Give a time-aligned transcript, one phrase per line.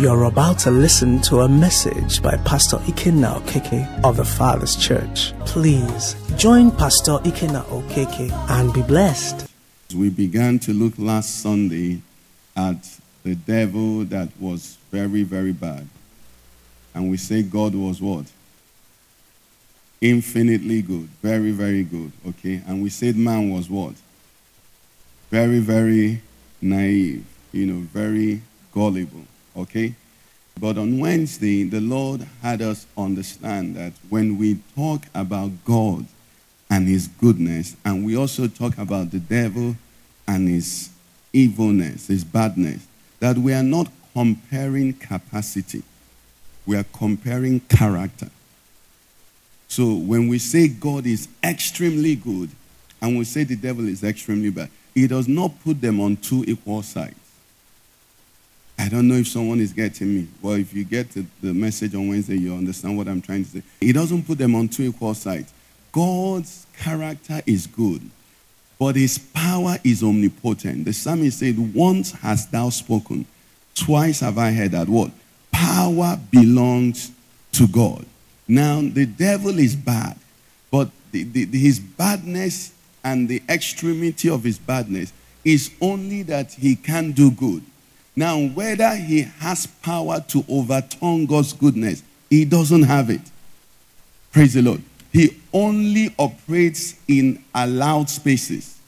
[0.00, 5.34] You're about to listen to a message by Pastor Ikenna Okeke of the Father's Church.
[5.40, 9.46] Please join Pastor Ikenna Okeke and be blessed.
[9.94, 12.00] We began to look last Sunday
[12.56, 15.86] at the devil that was very, very bad.
[16.94, 18.24] And we say God was what?
[20.00, 21.10] Infinitely good.
[21.20, 22.10] Very, very good.
[22.26, 22.62] Okay?
[22.66, 23.96] And we said man was what?
[25.30, 26.22] Very, very
[26.62, 27.26] naive.
[27.52, 28.40] You know, very
[28.72, 29.26] gullible.
[29.56, 29.94] Okay?
[30.58, 36.06] But on Wednesday, the Lord had us understand that when we talk about God
[36.68, 39.76] and his goodness, and we also talk about the devil
[40.28, 40.90] and his
[41.32, 42.86] evilness, his badness,
[43.20, 45.82] that we are not comparing capacity,
[46.66, 48.28] we are comparing character.
[49.68, 52.50] So when we say God is extremely good
[53.00, 56.44] and we say the devil is extremely bad, he does not put them on two
[56.46, 57.19] equal sides.
[58.80, 60.26] I don't know if someone is getting me.
[60.40, 63.62] Well, if you get the message on Wednesday, you understand what I'm trying to say.
[63.78, 65.52] He doesn't put them on two equal sides.
[65.92, 68.00] God's character is good,
[68.78, 70.86] but his power is omnipotent.
[70.86, 73.26] The psalmist said, Once hast thou spoken,
[73.74, 75.10] twice have I heard that what?
[75.52, 77.10] Power belongs
[77.52, 78.06] to God.
[78.48, 80.16] Now, the devil is bad,
[80.70, 82.72] but the, the, his badness
[83.04, 85.12] and the extremity of his badness
[85.44, 87.62] is only that he can do good.
[88.20, 93.22] Now, whether he has power to overturn God's goodness, he doesn't have it.
[94.30, 94.82] Praise the Lord.
[95.10, 98.78] He only operates in allowed spaces.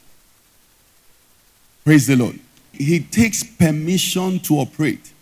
[1.83, 2.39] Praise the Lord.
[2.75, 5.15] He takes permission to operate.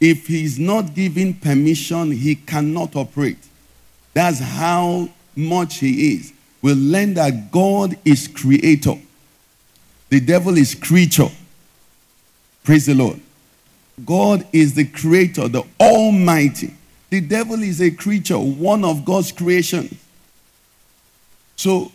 [0.00, 3.36] If he's not given permission, he cannot operate.
[4.14, 6.32] That's how much he is.
[6.62, 8.94] We learn that God is creator,
[10.08, 11.28] the devil is creature.
[12.64, 13.20] Praise the Lord.
[14.04, 16.74] God is the creator, the almighty.
[17.10, 19.94] The devil is a creature, one of God's creations.
[21.56, 21.90] So,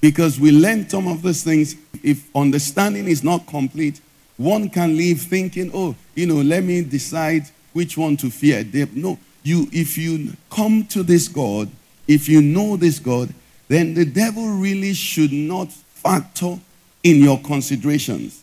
[0.00, 4.00] because we learn some of these things, if understanding is not complete,
[4.36, 7.42] one can leave thinking, oh, you know, let me decide
[7.72, 8.64] which one to fear.
[8.94, 11.70] No, you, if you come to this God,
[12.08, 13.32] if you know this God,
[13.68, 16.58] then the devil really should not factor
[17.02, 18.42] in your considerations.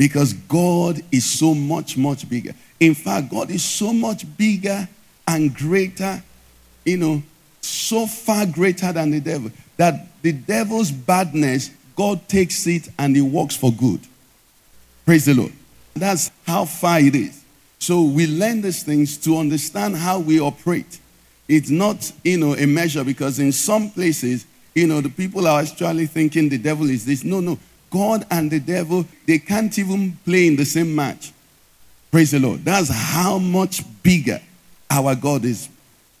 [0.00, 2.54] Because God is so much, much bigger.
[2.80, 4.88] In fact, God is so much bigger
[5.28, 6.22] and greater,
[6.86, 7.22] you know,
[7.60, 13.20] so far greater than the devil, that the devil's badness, God takes it and it
[13.20, 14.00] works for good.
[15.04, 15.52] Praise the Lord.
[15.92, 17.44] That's how far it is.
[17.78, 20.98] So we learn these things to understand how we operate.
[21.46, 25.60] It's not, you know, a measure because in some places, you know, the people are
[25.60, 27.22] actually thinking the devil is this.
[27.22, 27.58] No, no.
[27.90, 31.32] God and the devil, they can't even play in the same match.
[32.10, 32.64] Praise the Lord.
[32.64, 34.40] That's how much bigger
[34.90, 35.68] our God is.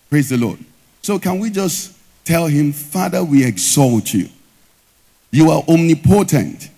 [0.08, 0.58] Praise the Lord.
[1.02, 4.28] So, can we just tell him, Father, we exalt you.
[5.30, 6.68] You are omnipotent,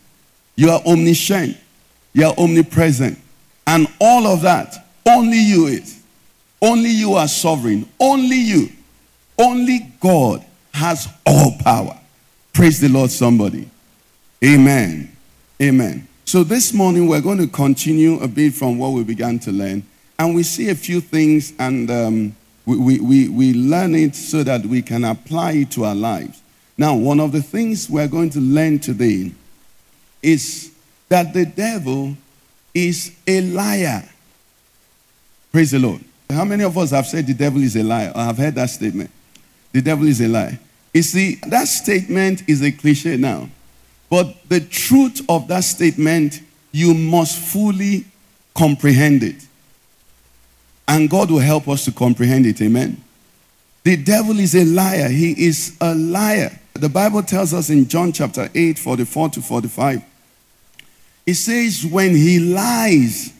[0.56, 1.56] you are omniscient,
[2.12, 3.18] you are omnipresent.
[3.66, 6.02] And all of that, only you is.
[6.60, 7.88] Only you are sovereign.
[7.98, 8.68] Only you.
[9.38, 11.98] Only God has all power.
[12.52, 13.68] Praise the Lord, somebody.
[14.44, 15.16] Amen.
[15.62, 16.08] Amen.
[16.24, 19.84] So this morning we're going to continue a bit from what we began to learn.
[20.18, 22.36] And we see a few things and um,
[22.66, 26.42] we, we, we, we learn it so that we can apply it to our lives.
[26.76, 29.30] Now, one of the things we're going to learn today
[30.22, 30.72] is
[31.08, 32.16] that the devil
[32.74, 34.02] is a liar.
[35.52, 36.02] Praise the Lord.
[36.28, 38.70] How many of us have said the devil is a liar I have heard that
[38.70, 39.10] statement?
[39.70, 40.58] The devil is a liar.
[40.92, 43.48] You see, that statement is a cliche now.
[44.12, 48.04] But the truth of that statement, you must fully
[48.54, 49.46] comprehend it.
[50.86, 52.60] And God will help us to comprehend it.
[52.60, 53.02] Amen.
[53.84, 55.08] The devil is a liar.
[55.08, 56.60] He is a liar.
[56.74, 60.02] The Bible tells us in John chapter 8, 44 to 45.
[61.24, 63.32] It says, when he lies,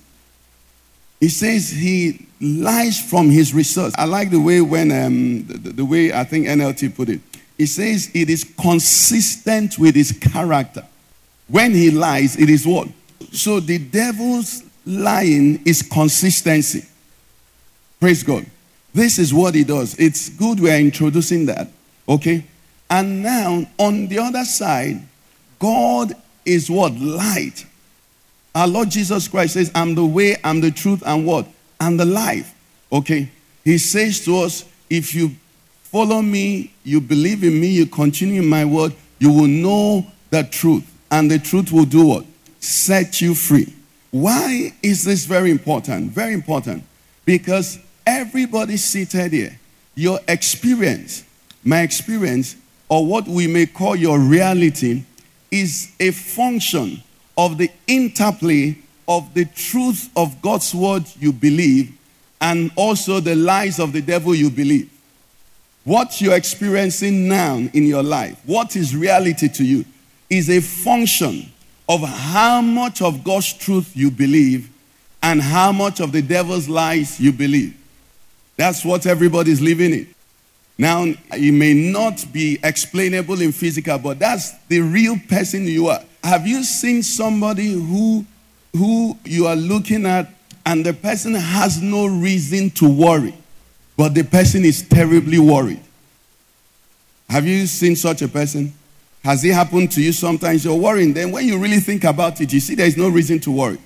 [1.21, 3.93] he says he lies from his research.
[3.99, 7.21] I like the way when um, the, the way I think NLT put it.
[7.59, 10.85] He says it is consistent with his character.
[11.49, 12.89] When he lies, it is what?
[13.33, 16.87] So the devil's lying is consistency.
[18.01, 18.47] Praise God.
[18.95, 19.99] This is what he does.
[19.99, 21.69] It's good we're introducing that.
[22.09, 22.45] Okay?
[22.91, 25.01] And now, on the other side,
[25.59, 26.13] God
[26.45, 26.95] is what?
[26.95, 27.65] Light.
[28.55, 31.47] Our Lord Jesus Christ says, I'm the way, I'm the truth, and what?
[31.81, 32.55] And the life.
[32.91, 33.31] Okay?
[33.65, 35.31] He says to us, if you
[35.93, 40.43] follow me, you believe in me, you continue in my word, you will know the
[40.43, 40.89] truth.
[41.11, 42.25] And the truth will do what?
[42.59, 43.73] Set you free.
[44.11, 46.11] Why is this very important?
[46.11, 46.83] Very important.
[47.27, 49.59] Because everybody seated here,
[49.95, 51.25] your experience,
[51.63, 52.57] my experience,
[52.89, 55.05] or what we may call your reality,
[55.51, 57.03] is a function
[57.37, 61.93] of the interplay of the truth of God's word you believe
[62.41, 64.92] and also the lies of the devil you believe.
[65.85, 69.85] What you're experiencing now in your life, what is reality to you,
[70.31, 71.51] is a function
[71.89, 74.71] of how much of God's truth you believe
[75.23, 77.77] and how much of the devil's lies you believe.
[78.57, 80.15] That's what everybody's living in.
[80.79, 86.03] Now, it may not be explainable in physical, but that's the real person you are.
[86.25, 88.25] Have you seen somebody who,
[88.73, 90.29] who you are looking at
[90.65, 93.35] and the person has no reason to worry,
[93.97, 95.81] but the person is terribly worried?
[97.29, 98.73] Have you seen such a person?
[99.25, 100.65] Has it happened to you sometimes?
[100.65, 101.13] You're worrying.
[101.13, 103.79] Then, when you really think about it, you see there's no reason to worry.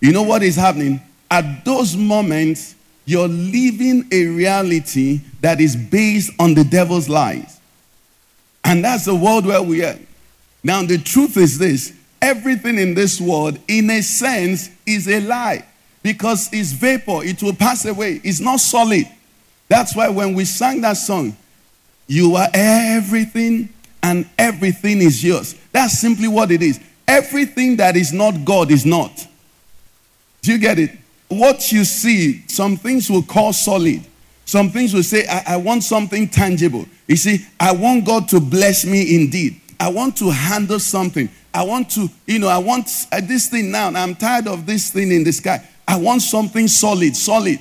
[0.00, 1.00] You know what is happening?
[1.30, 7.60] At those moments, you're living a reality that is based on the devil's lies.
[8.64, 9.98] And that's the world where we are.
[10.64, 15.66] Now, the truth is this everything in this world, in a sense, is a lie
[16.02, 19.06] because it's vapor, it will pass away, it's not solid.
[19.68, 21.36] That's why when we sang that song,
[22.06, 23.68] you are everything
[24.02, 25.54] and everything is yours.
[25.72, 26.80] That's simply what it is.
[27.06, 29.26] Everything that is not God is not.
[30.42, 30.90] Do you get it?
[31.28, 34.04] What you see, some things will call solid.
[34.44, 36.84] Some things will say, I, I want something tangible.
[37.06, 39.60] You see, I want God to bless me indeed.
[39.78, 41.28] I want to handle something.
[41.54, 43.88] I want to, you know, I want uh, this thing now.
[43.88, 45.66] I'm tired of this thing in the sky.
[45.86, 47.58] I want something solid, solid.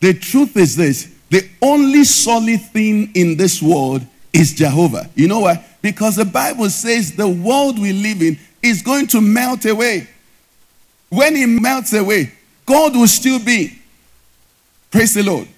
[0.00, 5.08] The truth is this the only solid thing in this world is Jehovah.
[5.14, 5.64] You know why?
[5.82, 10.08] Because the Bible says the world we live in is going to melt away.
[11.08, 12.32] When it melts away,
[12.66, 13.78] God will still be.
[14.90, 15.48] Praise the Lord.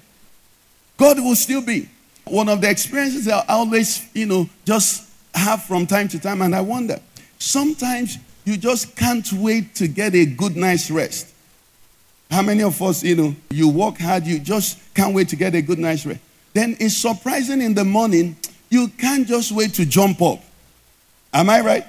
[0.96, 1.88] God will still be.
[2.24, 6.54] One of the experiences I always, you know, just have from time to time, and
[6.54, 7.00] I wonder,
[7.38, 11.28] sometimes you just can't wait to get a good night's rest.
[12.30, 15.54] How many of us, you know, you work hard, you just can't wait to get
[15.54, 16.20] a good night's rest.
[16.54, 18.36] Then it's surprising in the morning,
[18.70, 20.40] you can't just wait to jump up.
[21.32, 21.86] Am I right?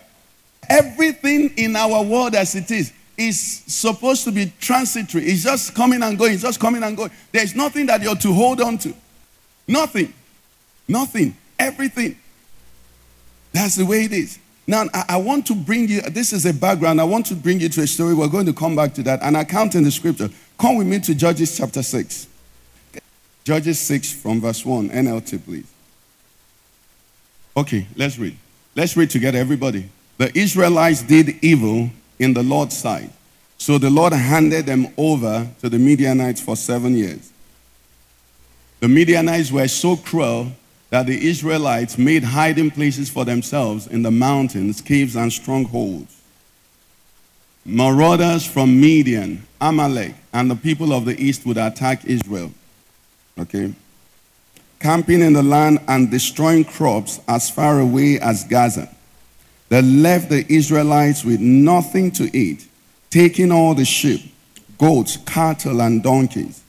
[0.70, 5.26] Everything in our world as it is is supposed to be transitory.
[5.26, 7.12] It's just coming and going, it's just coming and going.
[7.32, 8.94] There's nothing that you're to hold on to.
[9.68, 10.14] Nothing.
[10.88, 11.36] Nothing.
[11.60, 12.18] Everything.
[13.52, 14.40] That's the way it is.
[14.66, 17.02] Now, I, want to bring you, this is a background.
[17.02, 18.14] I want to bring you to a story.
[18.14, 19.22] We're going to come back to that.
[19.22, 20.30] An account in the scripture.
[20.58, 22.28] Come with me to Judges chapter 6.
[23.44, 24.90] Judges 6 from verse 1.
[24.90, 25.70] NLT, please.
[27.58, 28.38] Okay, let's read.
[28.76, 29.90] Let's read together, everybody.
[30.18, 33.10] The Israelites did evil in the Lord's sight.
[33.58, 37.32] So the Lord handed them over to the Midianites for seven years.
[38.80, 40.52] The Midianites were so cruel
[40.94, 46.22] that the Israelites made hiding places for themselves in the mountains, caves, and strongholds.
[47.66, 52.52] Marauders from Midian, Amalek, and the people of the east would attack Israel.
[53.40, 53.74] Okay?
[54.80, 58.88] camping in the land and destroying crops as far away as Gaza.
[59.70, 62.68] They left the Israelites with nothing to eat,
[63.10, 64.32] taking all the sheep,
[64.78, 66.62] goats, cattle, and donkeys.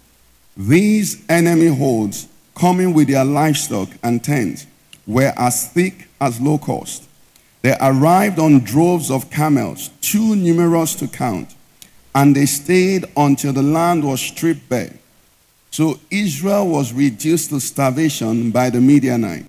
[0.57, 4.67] These enemy hordes, coming with their livestock and tents,
[5.07, 7.07] were as thick as locusts.
[7.63, 11.55] They arrived on droves of camels, too numerous to count,
[12.15, 14.93] and they stayed until the land was stripped bare.
[15.71, 19.49] So Israel was reduced to starvation by the Midianites.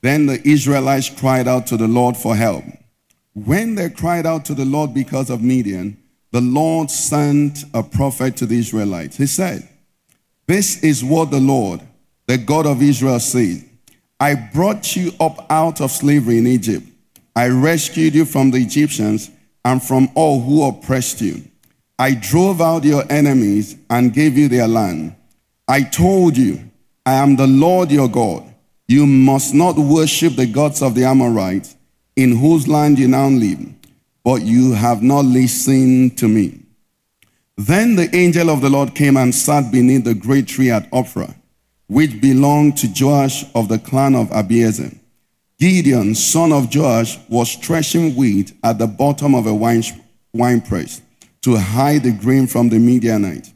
[0.00, 2.64] Then the Israelites cried out to the Lord for help.
[3.34, 5.98] When they cried out to the Lord because of Midian,
[6.30, 9.16] the Lord sent a prophet to the Israelites.
[9.16, 9.68] He said,
[10.46, 11.80] This is what the Lord,
[12.26, 13.64] the God of Israel, says
[14.18, 16.86] I brought you up out of slavery in Egypt.
[17.34, 19.30] I rescued you from the Egyptians
[19.64, 21.42] and from all who oppressed you.
[21.98, 25.14] I drove out your enemies and gave you their land.
[25.68, 26.70] I told you,
[27.04, 28.44] I am the Lord your God.
[28.88, 31.76] You must not worship the gods of the Amorites,
[32.14, 33.58] in whose land you now live,
[34.24, 36.60] but you have not listened to me.
[37.56, 41.34] Then the angel of the Lord came and sat beneath the great tree at Ophrah,
[41.88, 44.96] which belonged to Joash of the clan of Abiezer.
[45.58, 49.82] Gideon, son of Joash, was threshing wheat at the bottom of a wine,
[50.32, 51.00] wine press
[51.42, 53.52] to hide the grain from the Midianites.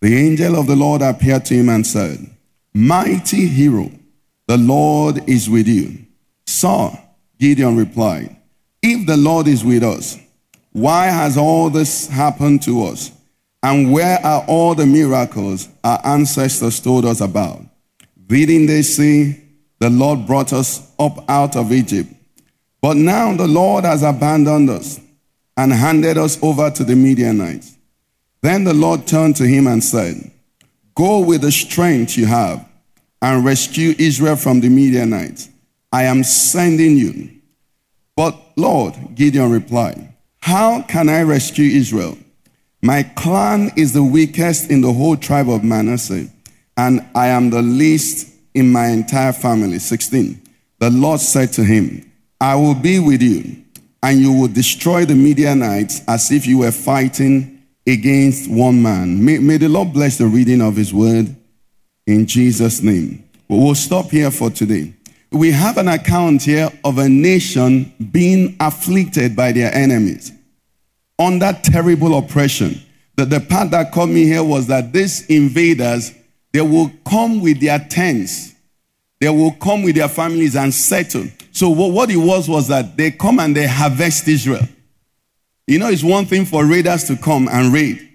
[0.00, 2.18] The angel of the Lord appeared to him and said,
[2.72, 3.90] Mighty hero,
[4.46, 6.06] the Lord is with you.
[6.46, 6.90] Sir,
[7.38, 8.36] Gideon replied,
[8.80, 10.18] If the Lord is with us,
[10.72, 13.12] Why has all this happened to us?
[13.62, 17.62] And where are all the miracles our ancestors told us about?
[18.32, 19.40] Didn't they say,
[19.78, 22.10] The Lord brought us up out of Egypt?
[22.80, 25.00] But now the Lord has abandoned us
[25.56, 27.76] and handed us over to the Midianites.
[28.40, 30.30] Then the Lord turned to him and said,
[30.94, 32.68] Go with the strength you have
[33.20, 35.48] and rescue Israel from the Midianites.
[35.92, 37.30] I am sending you.
[38.16, 42.18] But Lord, Gideon replied, How can I rescue Israel?
[42.82, 46.28] My clan is the weakest in the whole tribe of Manasseh,
[46.76, 49.78] and I am the least in my entire family.
[49.78, 50.40] 16.
[50.78, 52.10] The Lord said to him,
[52.40, 53.62] I will be with you,
[54.02, 59.24] and you will destroy the Midianites as if you were fighting against one man.
[59.24, 61.34] May, may the Lord bless the reading of his word
[62.06, 63.28] in Jesus' name.
[63.48, 64.94] But we'll stop here for today.
[65.30, 70.32] We have an account here of a nation being afflicted by their enemies
[71.18, 72.80] under terrible oppression.
[73.16, 76.12] The, the part that caught me here was that these invaders,
[76.52, 78.54] they will come with their tents,
[79.20, 81.26] they will come with their families and settle.
[81.52, 84.66] So what, it was was that they come and they harvest Israel.
[85.66, 88.08] You know, it's one thing for raiders to come and raid,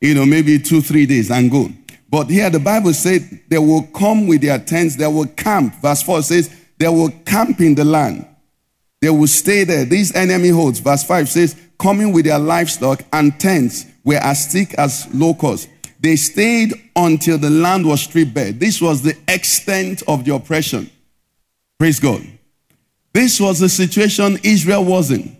[0.00, 1.68] you know, maybe two, three days and go.
[2.08, 5.74] But here the Bible said they will come with their tents, they will camp.
[5.80, 8.26] Verse 4 says, they will camp in the land.
[9.00, 9.84] They will stay there.
[9.84, 10.78] These enemy holds.
[10.78, 15.68] Verse 5 says, coming with their livestock and tents were as thick as locusts.
[16.02, 18.52] They stayed until the land was stripped bare.
[18.52, 20.90] This was the extent of the oppression.
[21.78, 22.26] Praise God.
[23.12, 25.36] This was the situation Israel was in.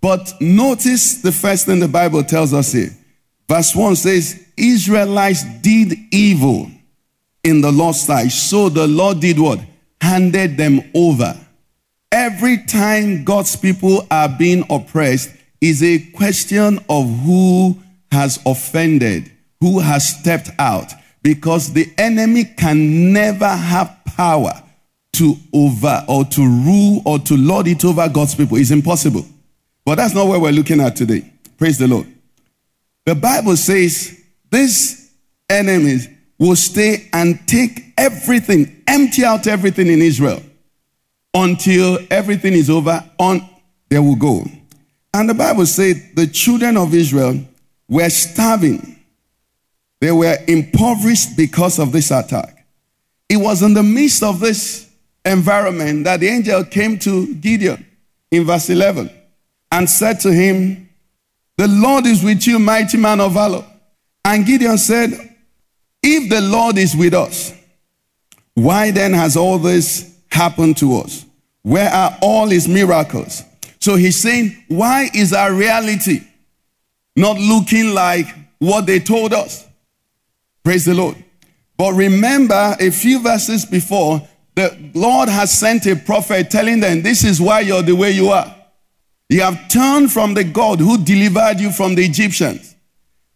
[0.00, 2.90] But notice the first thing the Bible tells us here.
[3.48, 6.70] Verse 1 says, Israelites did evil
[7.42, 8.32] in the Lord's sight.
[8.32, 9.60] So the Lord did what?
[10.00, 11.38] Handed them over.
[12.10, 15.30] Every time God's people are being oppressed,
[15.64, 17.78] is a question of who
[18.12, 19.32] has offended,
[19.64, 20.92] who has stepped out,
[21.22, 24.62] because the enemy can never have power
[25.14, 28.58] to over or to rule or to lord it over God's people.
[28.58, 29.24] It's impossible.
[29.86, 31.32] But that's not what we're looking at today.
[31.56, 32.06] Praise the Lord.
[33.06, 35.10] The Bible says these
[35.48, 40.42] enemies will stay and take everything, empty out everything in Israel
[41.32, 43.02] until everything is over.
[43.18, 43.48] On
[43.88, 44.44] they will go.
[45.14, 47.40] And the Bible said the children of Israel
[47.88, 48.90] were starving.
[50.04, 52.66] They were impoverished because of this attack.
[53.26, 54.86] It was in the midst of this
[55.24, 57.86] environment that the angel came to Gideon
[58.30, 59.10] in verse 11
[59.72, 60.90] and said to him,
[61.56, 63.64] The Lord is with you, mighty man of valor.
[64.26, 65.08] And Gideon said,
[66.02, 67.54] If the Lord is with us,
[68.52, 71.24] why then has all this happened to us?
[71.62, 73.42] Where are all his miracles?
[73.80, 76.20] So he's saying, why is our reality
[77.16, 78.26] not looking like
[78.58, 79.66] what they told us?
[80.64, 81.22] Praise the Lord.
[81.76, 87.22] But remember, a few verses before, the Lord has sent a prophet telling them, This
[87.22, 88.54] is why you're the way you are.
[89.28, 92.74] You have turned from the God who delivered you from the Egyptians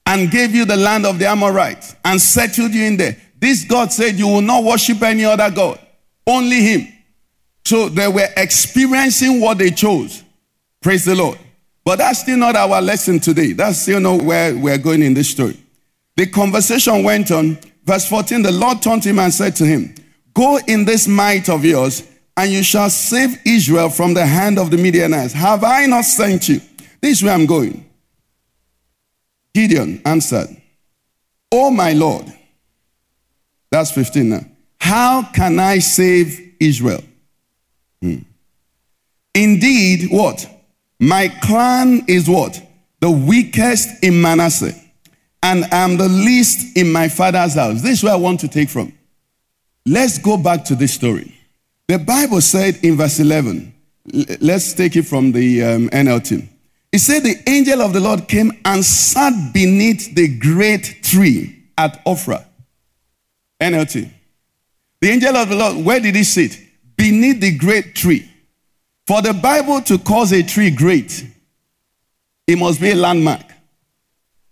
[0.06, 3.16] and gave you the land of the Amorites and settled you in there.
[3.38, 5.78] This God said, You will not worship any other God,
[6.26, 6.88] only Him.
[7.64, 10.22] So they were experiencing what they chose.
[10.80, 11.38] Praise the Lord.
[11.84, 13.52] But that's still not our lesson today.
[13.52, 15.58] That's still not where we're going in this story.
[16.18, 17.56] The conversation went on.
[17.84, 19.94] Verse 14 The Lord turned to him and said to him,
[20.34, 22.02] Go in this might of yours,
[22.36, 25.32] and you shall save Israel from the hand of the Midianites.
[25.32, 26.60] Have I not sent you?
[27.00, 27.88] This is where I'm going.
[29.54, 30.48] Gideon answered,
[31.52, 32.26] Oh, my Lord.
[33.70, 34.44] That's 15 now.
[34.80, 37.04] How can I save Israel?
[38.02, 38.22] Hmm.
[39.36, 40.44] Indeed, what?
[40.98, 42.60] My clan is what?
[42.98, 44.74] The weakest in Manasseh,
[45.42, 47.82] and I'm the least in my father's house.
[47.82, 48.92] This is where I want to take from.
[49.86, 51.34] Let's go back to this story.
[51.86, 53.72] The Bible said in verse 11,
[54.40, 56.46] let's take it from the um, NLT.
[56.92, 62.04] It said, The angel of the Lord came and sat beneath the great tree at
[62.04, 62.44] Ophrah.
[63.60, 64.10] NLT.
[65.00, 66.58] The angel of the Lord, where did he sit?
[66.96, 68.30] Beneath the great tree.
[69.06, 71.24] For the Bible to cause a tree great,
[72.46, 73.44] it must be a landmark.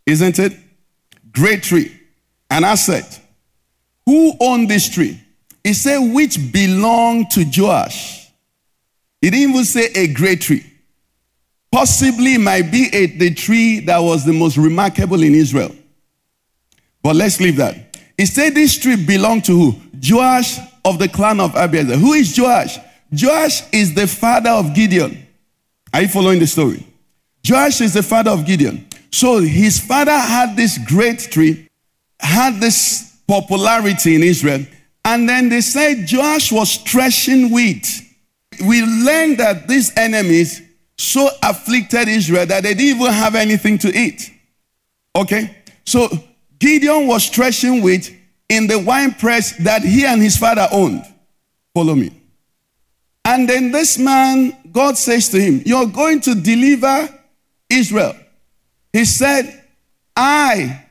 [0.07, 0.53] Isn't it?
[1.37, 1.93] Great tree.
[2.51, 3.21] An asset.
[4.07, 5.21] Who owned this tree?
[5.63, 8.31] He said, which belonged to Joash.
[9.21, 10.65] He didn't even say a great tree.
[11.71, 15.75] Possibly might be a, the tree that was the most remarkable in Israel.
[17.03, 17.99] But let's leave that.
[18.17, 19.75] He said this tree belonged to who?
[20.03, 21.99] Joash of the clan of Abiezer.
[21.99, 22.79] Who is Joash?
[23.13, 25.27] Joash is the father of Gideon.
[25.93, 26.87] Are you following the story?
[27.47, 28.86] Joash is the father of Gideon.
[29.17, 31.71] So his father had this great tree,
[32.21, 34.67] had this popularity in Israel.
[35.07, 37.89] And then they said Joash was threshing wheat.
[38.63, 40.61] We learned that these enemies
[40.99, 44.31] so afflicted Israel that they didn't even have anything to eat.
[45.15, 45.57] Okay?
[45.87, 46.11] So
[46.59, 48.15] Gideon was threshing wheat
[48.51, 51.07] in the wine press that he and his father owned.
[51.73, 52.11] Follow me.
[53.25, 57.09] And then this man, God says to him, You're going to deliver
[57.71, 58.15] Israel.
[58.97, 59.63] He said,
[60.17, 60.87] I,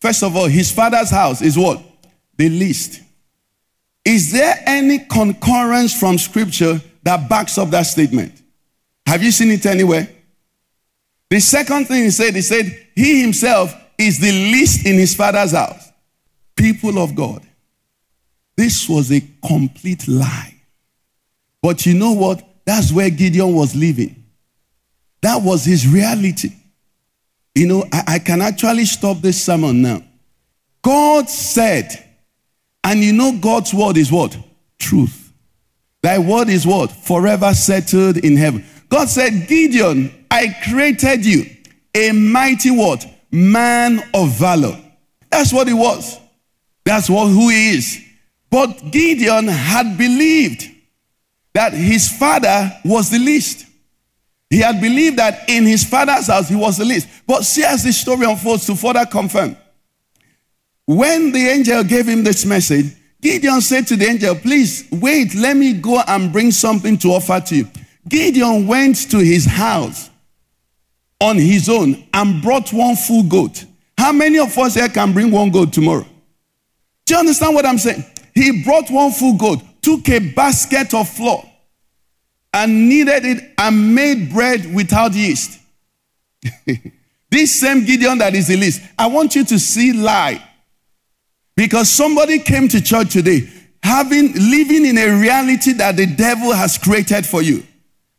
[0.00, 1.82] first of all, his father's house is what?
[2.38, 3.02] The least.
[4.02, 8.32] Is there any concurrence from scripture that backs up that statement?
[9.04, 10.08] Have you seen it anywhere?
[11.28, 15.52] The second thing he said, he said, He himself is the least in his father's
[15.52, 15.92] house.
[16.56, 17.42] People of God,
[18.56, 20.54] this was a complete lie.
[21.60, 22.42] But you know what?
[22.64, 24.24] That's where Gideon was living.
[25.20, 26.52] That was his reality.
[27.54, 30.02] You know, I, I can actually stop this sermon now.
[30.82, 31.88] God said,
[32.84, 34.36] and you know God's word is what?
[34.78, 35.32] Truth.
[36.02, 36.90] Thy word is what?
[36.90, 38.64] Forever settled in heaven.
[38.88, 41.44] God said, Gideon, I created you
[41.94, 43.04] a mighty what?
[43.30, 44.78] Man of valor.
[45.30, 46.18] That's what he was.
[46.84, 48.04] That's what who he is.
[48.50, 50.68] But Gideon had believed
[51.52, 53.66] that his father was the least.
[54.50, 57.08] He had believed that in his father's house he was the least.
[57.26, 59.56] But see as the story unfolds to further confirm.
[60.86, 65.56] When the angel gave him this message, Gideon said to the angel, Please wait, let
[65.56, 67.68] me go and bring something to offer to you.
[68.08, 70.10] Gideon went to his house
[71.20, 73.64] on his own and brought one full goat.
[73.96, 76.06] How many of us here can bring one goat tomorrow?
[77.06, 78.04] Do you understand what I'm saying?
[78.34, 81.44] He brought one full goat, took a basket of flour,
[82.60, 85.58] and kneaded it and made bread without yeast.
[87.30, 90.46] this same Gideon that is the least, I want you to see lie.
[91.56, 93.48] Because somebody came to church today
[93.82, 97.62] having living in a reality that the devil has created for you.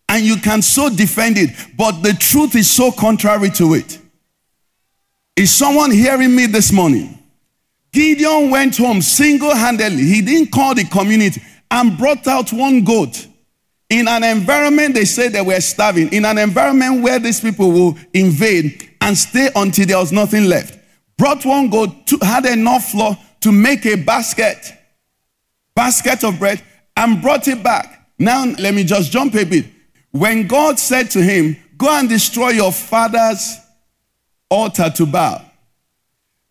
[0.10, 4.00] And you can so defend it, but the truth is so contrary to it.
[5.36, 7.18] Is someone hearing me this morning?
[7.94, 10.04] Gideon went home single handedly.
[10.04, 13.28] He didn't call the community and brought out one goat
[13.92, 17.98] in an environment they said they were starving, in an environment where these people will
[18.14, 20.80] invade and stay until there was nothing left.
[21.18, 24.74] Brought one goat, to, had enough flour to make a basket,
[25.76, 26.64] basket of bread,
[26.96, 28.08] and brought it back.
[28.18, 29.66] Now, let me just jump a bit.
[30.12, 33.58] When God said to him, Go and destroy your father's
[34.50, 35.42] altar to Baal,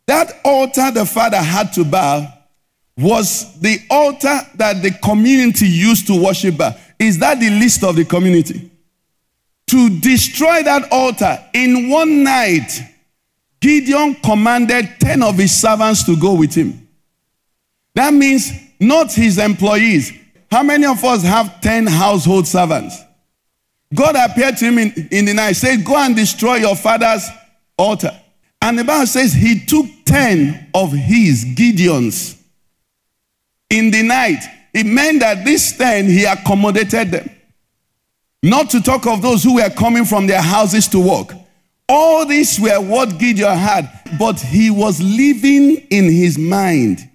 [0.07, 2.27] that altar the father had to Baal
[2.99, 6.75] was the altar that the community used to worship Baal.
[7.01, 8.71] Is that the list of the community?
[9.69, 12.69] To destroy that altar in one night,
[13.59, 16.87] Gideon commanded 10 of his servants to go with him.
[17.95, 20.13] That means not his employees.
[20.51, 23.01] How many of us have 10 household servants?
[23.95, 27.27] God appeared to him in, in the night, said, Go and destroy your father's
[27.79, 28.13] altar.
[28.61, 32.39] And the Bible says he took 10 of his Gideons
[33.71, 37.31] in the night it meant that this 10, he accommodated them.
[38.43, 41.35] Not to talk of those who were coming from their houses to work.
[41.89, 47.09] All these were what Gideon had, but he was living in his mind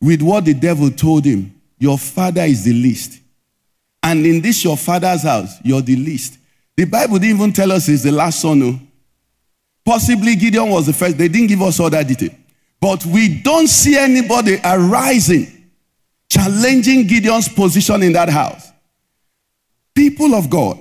[0.00, 1.54] with what the devil told him.
[1.78, 3.20] Your father is the least.
[4.02, 6.38] And in this, your father's house, you're the least.
[6.76, 8.58] The Bible didn't even tell us he's the last son.
[8.58, 8.80] No?
[9.84, 11.16] Possibly Gideon was the first.
[11.16, 12.30] They didn't give us all that detail.
[12.80, 15.59] But we don't see anybody arising
[16.40, 18.70] challenging Gideon's position in that house.
[19.94, 20.78] People of God,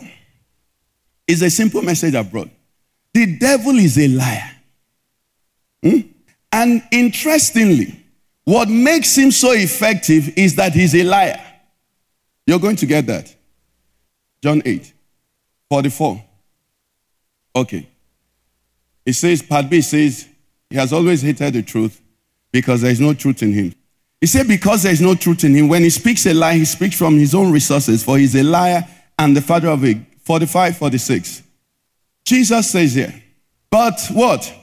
[1.30, 2.50] is a simple message I brought.
[3.14, 4.52] The devil is a liar.
[5.84, 6.00] Hmm?
[6.52, 8.04] And interestingly,
[8.46, 11.40] what makes him so effective is that he's a liar.
[12.48, 13.36] You're going to get that.
[14.42, 14.92] John 8,
[15.70, 16.24] 44.
[17.58, 17.88] Okay.
[19.06, 20.28] It says, part B says,
[20.68, 22.02] he has always hated the truth
[22.52, 23.76] because there is no truth in him.
[24.22, 26.66] He said, because there is no truth in him, when he speaks a lie, he
[26.66, 28.86] speaks from his own resources, for he's a liar
[29.18, 29.98] and the father of it.
[30.24, 31.44] 45, 46.
[32.26, 33.14] Jesus says here,
[33.70, 34.54] but what?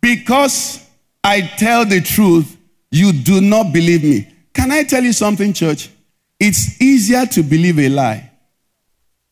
[0.00, 0.84] Because
[1.22, 2.56] I tell the truth,
[2.90, 4.28] you do not believe me.
[4.52, 5.90] Can I tell you something, church?
[6.38, 8.30] It's easier to believe a lie.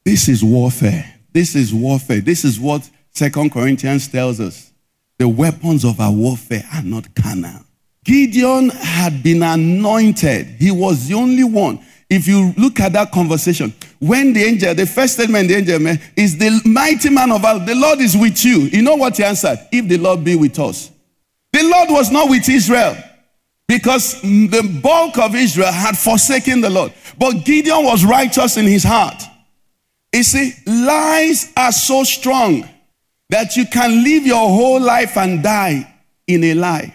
[0.05, 1.13] This is warfare.
[1.33, 2.21] This is warfare.
[2.21, 4.73] This is what Second Corinthians tells us.
[5.19, 7.65] The weapons of our warfare are not carnal
[8.05, 10.47] Gideon had been anointed.
[10.59, 11.79] He was the only one.
[12.13, 15.99] if you look at that conversation, when the angel, the first statement the angel made
[16.15, 18.63] is the mighty man of valor, the Lord is with you.
[18.65, 19.59] You know what he answered?
[19.73, 20.91] If the Lord be with us.
[21.53, 22.97] The Lord was not with Israel
[23.67, 26.93] because the bulk of Israel had forsaken the Lord.
[27.19, 29.23] But Gideon was righteous in his heart.
[30.13, 32.69] You see, lies are so strong
[33.31, 35.91] that you can live your whole life and die
[36.27, 36.95] in a lie.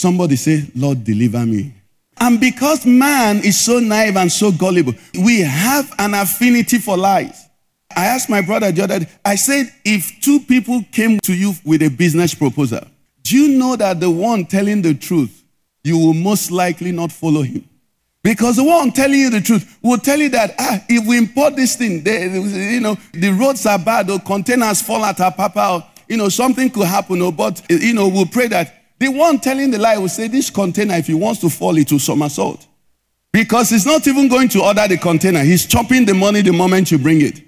[0.00, 1.74] Somebody say, Lord, deliver me.
[2.18, 7.46] And because man is so naive and so gullible, we have an affinity for lies.
[7.94, 11.88] I asked my brother Jordan, I said, if two people came to you with a
[11.88, 12.80] business proposal,
[13.22, 15.44] do you know that the one telling the truth,
[15.84, 17.68] you will most likely not follow him?
[18.22, 21.56] Because the one telling you the truth will tell you that ah, if we import
[21.56, 22.26] this thing, they,
[22.74, 26.70] you know, the roads are bad, or containers fall at Apapa, or, you know, something
[26.70, 30.10] could happen, or, but, you know, we'll pray that the one telling the lie will
[30.10, 32.66] say, This container, if he wants to fall, it will somersault.
[33.32, 36.90] Because he's not even going to order the container, he's chopping the money the moment
[36.90, 37.40] you bring it.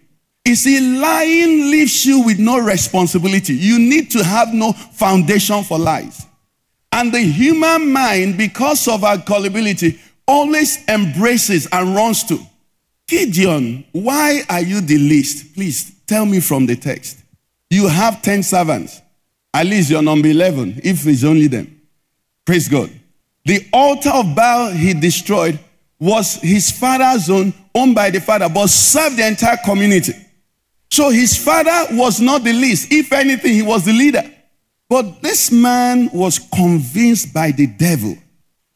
[0.46, 3.54] You see, lying leaves you with no responsibility.
[3.54, 6.26] You need to have no foundation for lies.
[6.90, 12.40] And the human mind, because of our gullibility, always embraces and runs to.
[13.06, 15.54] Gideon, why are you the least?
[15.54, 17.22] Please tell me from the text.
[17.70, 19.02] You have 10 servants.
[19.54, 21.80] At least you're number 11, if it's only them.
[22.44, 22.90] Praise God.
[23.44, 25.58] The altar of Baal he destroyed
[25.98, 30.14] was his father's own, owned by the father, but served the entire community.
[30.90, 32.92] So his father was not the least.
[32.92, 34.22] If anything, he was the leader.
[34.88, 38.16] But this man was convinced by the devil.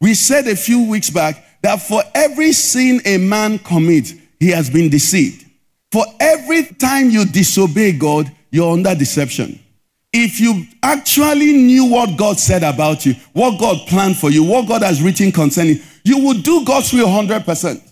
[0.00, 4.70] We said a few weeks back that for every sin a man commits, he has
[4.70, 5.44] been deceived.
[5.90, 9.60] For every time you disobey God, you're under deception
[10.18, 14.66] if you actually knew what God said about you, what God planned for you, what
[14.66, 17.82] God has written concerning, you would do God's will 100%.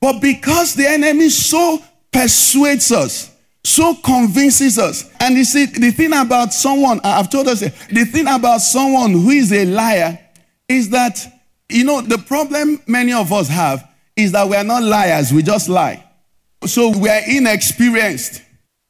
[0.00, 1.78] But because the enemy so
[2.10, 7.60] persuades us, so convinces us, and you see, the thing about someone, I've told us,
[7.60, 10.18] the thing about someone who is a liar
[10.66, 11.18] is that,
[11.68, 15.42] you know, the problem many of us have is that we are not liars, we
[15.42, 16.02] just lie.
[16.64, 18.42] So we are inexperienced.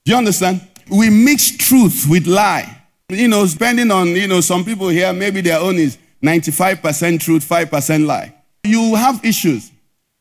[0.05, 0.61] Do you understand?
[0.88, 2.77] We mix truth with lie.
[3.09, 7.49] You know, depending on, you know, some people here, maybe their own is 95% truth,
[7.49, 8.35] 5% lie.
[8.64, 9.71] You have issues.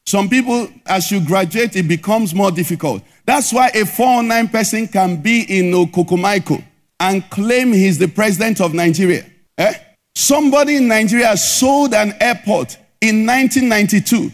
[0.06, 3.04] Some people, as you graduate, it becomes more difficult.
[3.26, 6.64] That's why a 409 person can be in Okokomaiko
[7.00, 9.26] and claim he's the president of Nigeria.
[9.58, 9.74] Eh?
[10.16, 14.32] Somebody in Nigeria sold an airport in 1992,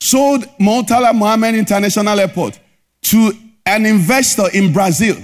[0.00, 2.58] sold Murtala Muhammed International Airport
[3.02, 3.32] to
[3.66, 5.16] an investor in Brazil.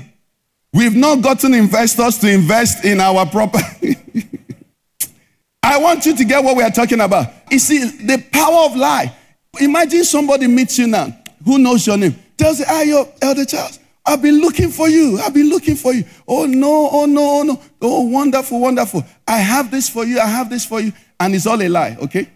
[0.79, 3.97] We've not gotten investors to invest in our property.
[5.61, 7.27] I want you to get what we are talking about.
[7.51, 9.12] You see, the power of lie.
[9.61, 11.09] Imagine somebody meets you now,
[11.45, 15.19] who knows your name, tells you, Ah, your elder child, I've been looking for you.
[15.19, 16.05] I've been looking for you.
[16.29, 17.61] Oh, no, oh, no, oh, no.
[17.83, 19.03] Oh, wonderful, wonderful.
[19.27, 20.21] I have this for you.
[20.21, 20.93] I have this for you.
[21.19, 22.31] And it's all a lie, okay?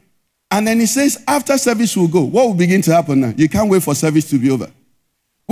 [0.51, 2.23] And then he says, after service will go.
[2.23, 3.35] What will begin to happen now?
[3.37, 4.69] You can't wait for service to be over.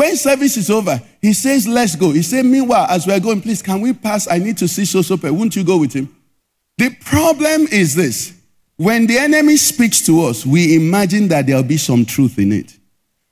[0.00, 2.10] When service is over, he says, Let's go.
[2.10, 4.26] He said, Meanwhile, as we're going, please, can we pass?
[4.30, 5.30] I need to see so Sosope.
[5.30, 6.08] Won't you go with him?
[6.78, 8.32] The problem is this
[8.78, 12.78] when the enemy speaks to us, we imagine that there'll be some truth in it.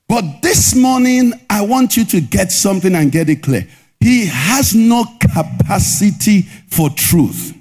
[0.07, 3.67] But this morning, I want you to get something and get it clear.
[3.99, 7.51] He has no capacity for truth.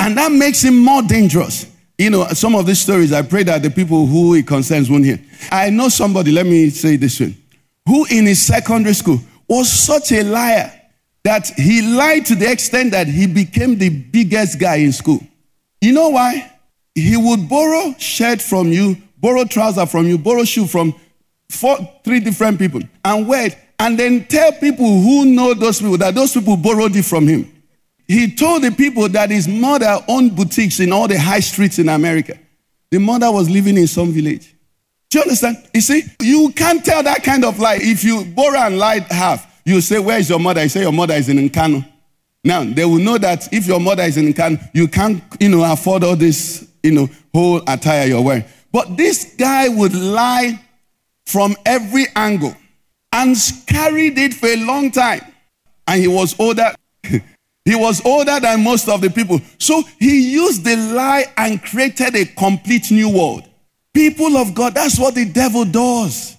[0.00, 1.70] And that makes him more dangerous.
[1.96, 5.04] You know, some of these stories, I pray that the people who it concerns won't
[5.04, 5.20] hear.
[5.52, 7.36] I know somebody, let me say this way
[7.88, 10.70] who in his secondary school was such a liar
[11.24, 15.20] that he lied to the extent that he became the biggest guy in school.
[15.80, 16.52] You know why?
[16.94, 20.94] He would borrow shirt from you, borrow trouser from you, borrow shoe from
[21.48, 26.14] four, three different people, and wait, and then tell people who know those people that
[26.14, 27.50] those people borrowed it from him.
[28.06, 31.88] He told the people that his mother owned boutiques in all the high streets in
[31.88, 32.38] America.
[32.90, 34.54] The mother was living in some village.
[35.10, 35.56] Do you understand?
[35.72, 37.78] You see, you can't tell that kind of lie.
[37.80, 40.62] If you borrow and lie half, you say, Where is your mother?
[40.62, 41.86] You say, Your mother is in Nkano.
[42.44, 45.70] Now, they will know that if your mother is in Nkano, you can't, you know,
[45.70, 48.44] afford all this, you know, whole attire you're wearing.
[48.72, 50.60] But this guy would lie
[51.26, 52.54] from every angle
[53.12, 55.22] and carried it for a long time.
[55.86, 56.72] And he was older.
[57.02, 59.40] he was older than most of the people.
[59.58, 63.47] So he used the lie and created a complete new world.
[63.98, 66.36] People of God, that's what the devil does.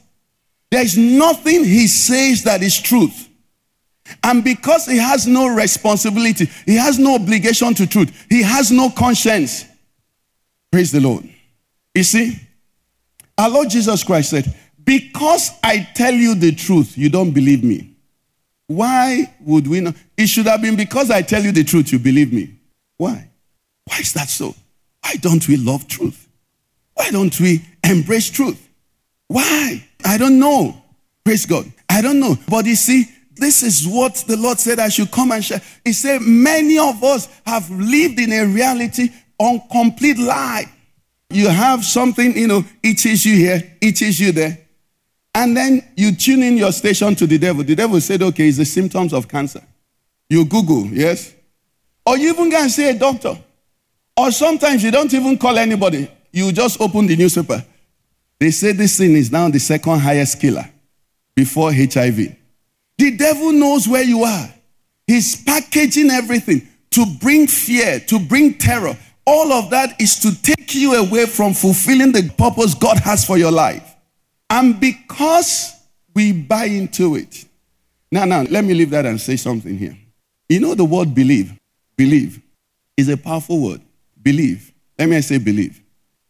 [0.71, 3.27] There's nothing he says that is truth.
[4.23, 8.89] And because he has no responsibility, he has no obligation to truth, he has no
[8.89, 9.65] conscience.
[10.71, 11.27] Praise the Lord.
[11.93, 12.39] You see,
[13.37, 17.93] Our Lord Jesus Christ said, Because I tell you the truth, you don't believe me.
[18.67, 19.95] Why would we not?
[20.15, 22.55] It should have been because I tell you the truth, you believe me.
[22.95, 23.29] Why?
[23.83, 24.55] Why is that so?
[25.01, 26.28] Why don't we love truth?
[26.99, 28.67] Why don't we embrace truth?
[29.29, 29.87] Why?
[30.03, 30.75] I don't know.
[31.23, 31.71] Praise God.
[31.87, 32.35] I don't know.
[32.49, 35.61] But you see, this is what the Lord said I should come and share.
[35.85, 40.65] He said, Many of us have lived in a reality on complete lie.
[41.29, 44.57] You have something, you know, itches you here, itches you there.
[45.33, 47.63] And then you tune in your station to the devil.
[47.63, 49.63] The devil said, okay, it's the symptoms of cancer.
[50.27, 51.33] You Google, yes?
[52.05, 53.37] Or you even go and see a doctor.
[54.17, 56.09] Or sometimes you don't even call anybody.
[56.31, 57.63] You just open the newspaper.
[58.39, 60.69] They say this thing is now the second highest killer
[61.35, 62.35] before HIV.
[62.97, 64.53] The devil knows where you are.
[65.07, 68.97] He's packaging everything to bring fear, to bring terror.
[69.25, 73.37] All of that is to take you away from fulfilling the purpose God has for
[73.37, 73.95] your life.
[74.49, 75.73] And because
[76.13, 77.45] we buy into it.
[78.11, 79.97] Now, now, let me leave that and say something here.
[80.47, 81.57] You know the word believe?
[81.95, 82.41] Believe
[82.97, 83.81] is a powerful word.
[84.21, 84.73] Believe.
[84.97, 85.81] Let me say believe.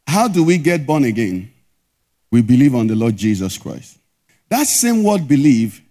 [0.09, 1.53] How do we get born again?
[2.31, 3.99] We believe on the Lord Jesus Christ.
[4.49, 5.83] That same word believe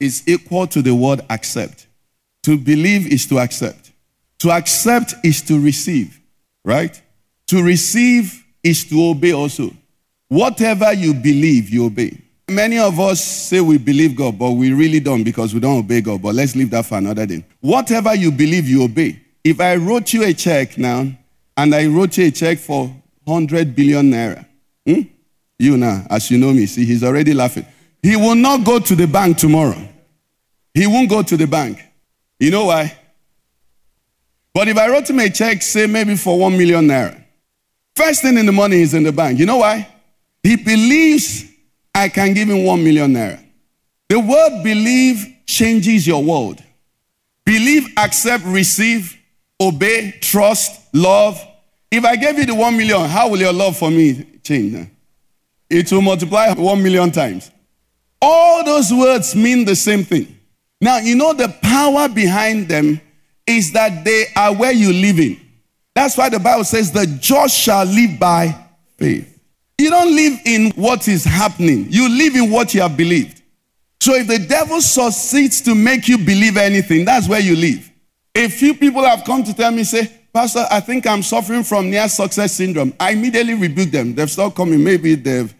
[0.00, 1.86] is equal to the word accept.
[2.44, 3.92] To believe is to accept.
[4.38, 6.18] To accept is to receive,
[6.64, 6.98] right?
[7.48, 9.70] To receive is to obey also.
[10.28, 12.18] Whatever you believe, you obey.
[12.48, 16.00] Many of us say we believe God, but we really don't because we don't obey
[16.00, 16.22] God.
[16.22, 17.44] But let's leave that for another day.
[17.60, 19.20] Whatever you believe, you obey.
[19.44, 21.06] If I wrote you a check now,
[21.54, 22.90] and I wrote you a check for
[23.28, 24.46] 100 billion naira,
[24.86, 25.02] hmm?
[25.58, 27.66] you now, as you know me, see, he's already laughing.
[28.02, 29.88] He will not go to the bank tomorrow.
[30.72, 31.82] He won't go to the bank.
[32.38, 32.96] You know why?
[34.54, 37.22] But if I wrote him a check, say maybe for 1 million naira,
[37.94, 39.38] first thing in the morning is in the bank.
[39.38, 39.86] You know why?
[40.42, 41.44] He believes
[41.94, 43.44] I can give him 1 million naira.
[44.08, 46.62] The word believe changes your world.
[47.44, 49.16] Believe, accept, receive,
[49.60, 51.40] obey, trust, love.
[51.90, 54.88] If I gave you the 1 million, how will your love for me change?
[55.70, 57.50] It will multiply 1 million times.
[58.20, 60.38] All those words mean the same thing.
[60.80, 63.00] Now, you know the power behind them
[63.46, 65.40] is that they are where you live in.
[65.94, 68.54] That's why the Bible says the just shall live by
[68.96, 69.38] faith.
[69.78, 73.42] You don't live in what is happening, you live in what you have believed.
[74.00, 77.90] So if the devil succeeds to make you believe anything, that's where you live.
[78.34, 81.90] A few people have come to tell me, say, Pastor, I think I'm suffering from
[81.90, 82.94] near success syndrome.
[83.00, 84.14] I immediately rebuke them.
[84.14, 84.84] They've stopped coming.
[84.84, 85.52] Maybe they've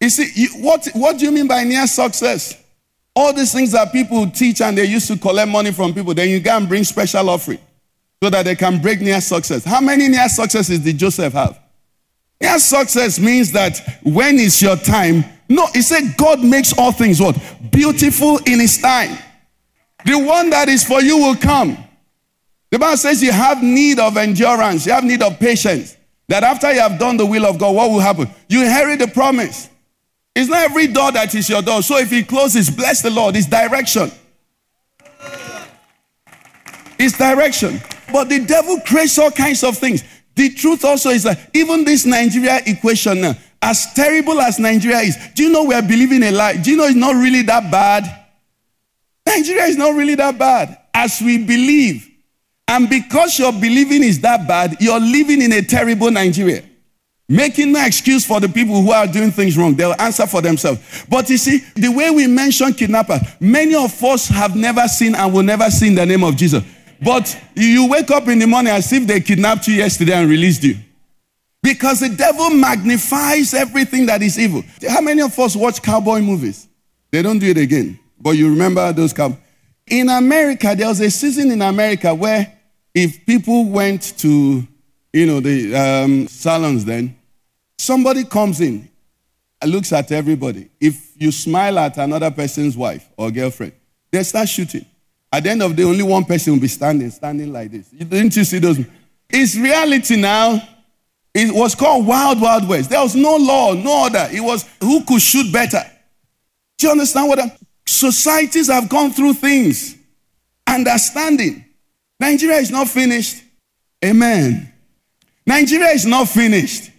[0.00, 2.58] you see, what, what do you mean by near success?
[3.14, 6.30] All these things that people teach and they used to collect money from people, then
[6.30, 7.58] you go and bring special offering
[8.22, 9.66] so that they can break near success.
[9.66, 11.60] How many near successes did Joseph have?
[12.40, 15.26] Near success means that when is your time?
[15.50, 17.36] No, he said God makes all things what?
[17.70, 19.18] Beautiful in his time.
[20.06, 21.76] The one that is for you will come.
[22.72, 25.94] The Bible says you have need of endurance, you have need of patience.
[26.28, 28.30] That after you have done the will of God, what will happen?
[28.48, 29.68] You inherit the promise.
[30.34, 31.82] It's not every door that is your door.
[31.82, 33.36] So if it closes, bless the Lord.
[33.36, 34.10] It's direction.
[36.98, 37.78] It's direction.
[38.10, 40.02] But the devil creates all kinds of things.
[40.34, 45.42] The truth also is that even this Nigeria equation as terrible as Nigeria is, do
[45.42, 46.56] you know we are believing a lie?
[46.56, 48.04] Do you know it's not really that bad?
[49.26, 52.08] Nigeria is not really that bad as we believe.
[52.72, 56.62] And because your believing is that bad, you're living in a terrible Nigeria.
[57.28, 59.74] Making no excuse for the people who are doing things wrong.
[59.74, 61.04] They'll answer for themselves.
[61.06, 65.34] But you see, the way we mention kidnappers, many of us have never seen and
[65.34, 66.64] will never see in the name of Jesus.
[67.02, 70.64] But you wake up in the morning as if they kidnapped you yesterday and released
[70.64, 70.76] you.
[71.62, 74.64] Because the devil magnifies everything that is evil.
[74.88, 76.66] How many of us watch cowboy movies?
[77.10, 77.98] They don't do it again.
[78.18, 79.36] But you remember those cowboys.
[79.88, 82.60] In America, there was a season in America where
[82.94, 84.66] if people went to,
[85.12, 87.16] you know, the um, salons then,
[87.82, 88.88] Somebody comes in
[89.60, 90.68] and looks at everybody.
[90.80, 93.72] If you smile at another person's wife or girlfriend,
[94.12, 94.86] they start shooting.
[95.32, 97.88] At the end of the day, only one person will be standing, standing like this.
[97.88, 98.78] Didn't you see those?
[99.28, 100.62] It's reality now.
[101.34, 102.90] It was called Wild Wild West.
[102.90, 104.28] There was no law, no order.
[104.30, 105.82] It was who could shoot better.
[106.78, 107.50] Do you understand what I'm?
[107.84, 109.96] Societies have gone through things.
[110.68, 111.64] Understanding.
[112.22, 113.42] Nigeria is not finished.
[114.04, 114.72] Amen.
[115.44, 116.92] Nigeria is not finished.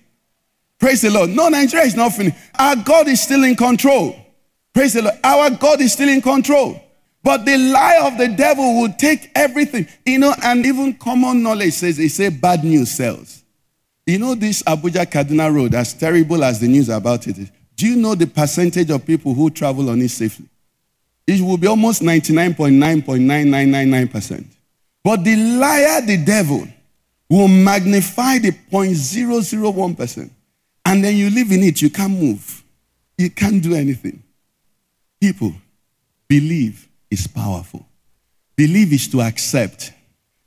[0.77, 1.29] Praise the Lord.
[1.29, 2.35] No, Nigeria is not finished.
[2.59, 4.17] Our God is still in control.
[4.73, 5.15] Praise the Lord.
[5.23, 6.77] Our God is still in control.
[7.23, 11.75] But the lie of the devil will take everything, you know, and even common knowledge
[11.75, 13.43] says, they say bad news sells.
[14.05, 17.49] You know this Abuja Kaduna road, as terrible as the news about it is.
[17.77, 20.47] Do you know the percentage of people who travel on it safely?
[21.25, 24.52] It will be almost 99.9.9999%.
[25.03, 26.67] But the liar, the devil,
[27.29, 30.29] will magnify the 0.001%.
[30.85, 32.63] And then you live in it, you can't move.
[33.17, 34.23] You can't do anything.
[35.19, 35.53] People,
[36.27, 37.85] believe is powerful.
[38.55, 39.93] Believe is to accept.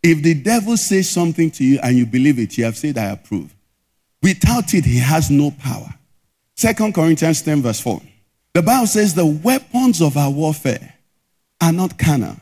[0.02, 3.06] If the devil says something to you and you believe it, you have said, I
[3.06, 3.54] approve.
[4.22, 5.92] Without it, he has no power.
[6.54, 8.00] Second Corinthians 10, verse 4.
[8.54, 10.94] The Bible says the weapons of our warfare
[11.60, 12.36] are not carnal,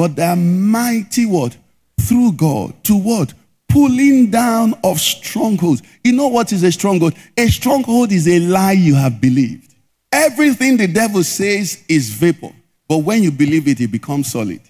[0.00, 1.54] but are mighty what?
[2.00, 2.72] Through God.
[2.84, 3.34] To what?
[3.68, 5.82] Pulling down of strongholds.
[6.02, 7.12] You know what is a stronghold?
[7.36, 9.74] A stronghold is a lie you have believed.
[10.10, 12.50] Everything the devil says is vapor,
[12.88, 14.62] but when you believe it, it becomes solid.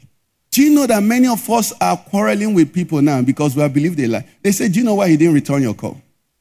[0.50, 3.72] Do you know that many of us are quarreling with people now because we have
[3.72, 4.26] believed a lie?
[4.42, 5.96] They say, Do you know why he didn't return your call?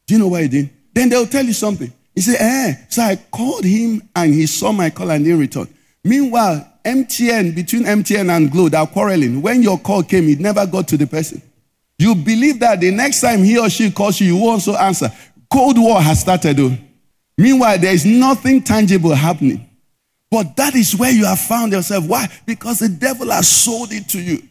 [0.07, 0.71] Do you know why he didn't?
[0.95, 1.93] Then they'll tell you something.
[2.15, 2.73] He said, eh.
[2.89, 5.67] So I called him and he saw my call and didn't return.
[6.03, 9.41] Meanwhile, MTN, between MTN and Glo, they're quarreling.
[9.41, 11.41] When your call came, it never got to the person.
[11.97, 15.11] You believe that the next time he or she calls you, you will also answer.
[15.51, 16.57] Cold war has started.
[16.57, 16.75] Though.
[17.37, 19.69] Meanwhile, there is nothing tangible happening.
[20.31, 22.07] But that is where you have found yourself.
[22.07, 22.27] Why?
[22.45, 24.41] Because the devil has sold it to you.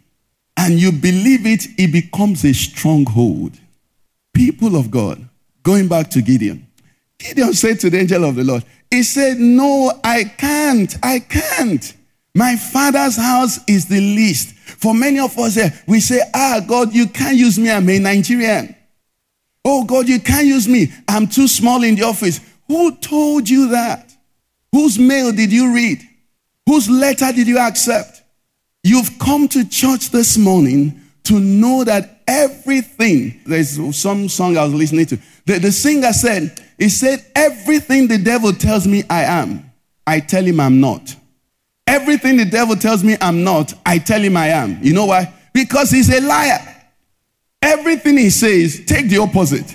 [0.56, 3.52] And you believe it, it becomes a stronghold.
[4.34, 5.26] People of God,
[5.62, 6.66] going back to Gideon,
[7.18, 10.96] Gideon said to the angel of the Lord, He said, No, I can't.
[11.02, 11.94] I can't.
[12.38, 14.54] My father's house is the least.
[14.54, 17.68] For many of us here, we say, Ah, God, you can't use me.
[17.68, 18.76] I'm a Nigerian.
[19.64, 20.92] Oh, God, you can't use me.
[21.08, 22.40] I'm too small in the office.
[22.68, 24.14] Who told you that?
[24.70, 26.00] Whose mail did you read?
[26.64, 28.22] Whose letter did you accept?
[28.84, 34.74] You've come to church this morning to know that everything, there's some song I was
[34.74, 35.18] listening to.
[35.44, 39.72] The, the singer said, he said, Everything the devil tells me I am,
[40.06, 41.16] I tell him I'm not.
[41.88, 44.78] Everything the devil tells me I'm not, I tell him I am.
[44.82, 45.32] You know why?
[45.54, 46.58] Because he's a liar.
[47.62, 49.74] Everything he says, take the opposite.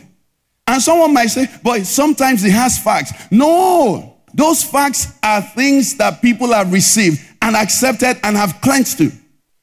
[0.67, 3.11] And someone might say, but sometimes he has facts.
[3.31, 9.11] No, those facts are things that people have received and accepted and have cleansed to.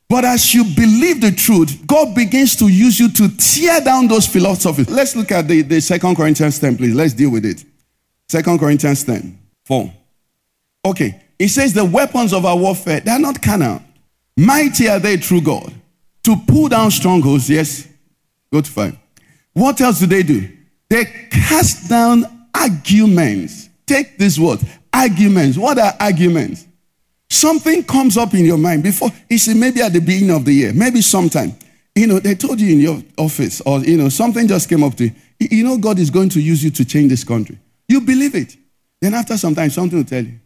[0.08, 4.26] But as you believe the truth, God begins to use you to tear down those
[4.26, 4.90] philosophies.
[4.90, 6.94] Let's look at the, the 2 Corinthians 10, please.
[6.96, 7.64] Let's deal with it.
[8.28, 9.94] Second Corinthians 10, 4.
[10.86, 11.29] Okay.
[11.40, 13.82] It says the weapons of our warfare, they are not carnal.
[14.36, 15.72] Mighty are they through God.
[16.24, 17.88] To pull down strongholds, yes.
[18.52, 18.98] Go to 5.
[19.54, 20.46] What else do they do?
[20.90, 23.70] They cast down arguments.
[23.86, 24.60] Take this word.
[24.92, 25.56] Arguments.
[25.56, 26.66] What are arguments?
[27.30, 30.52] Something comes up in your mind before, you see, maybe at the beginning of the
[30.52, 31.56] year, maybe sometime.
[31.94, 34.94] You know, they told you in your office, or, you know, something just came up
[34.96, 35.12] to you.
[35.38, 37.58] You know, God is going to use you to change this country.
[37.88, 38.56] You believe it.
[39.00, 40.38] Then after some time, something will tell you.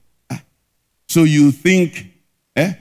[1.09, 2.13] So you think,
[2.57, 2.75] eh?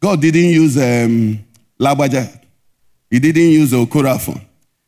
[0.00, 1.44] God didn't use um,
[1.80, 2.40] Labaja.
[3.10, 4.44] He didn't use Okorafon.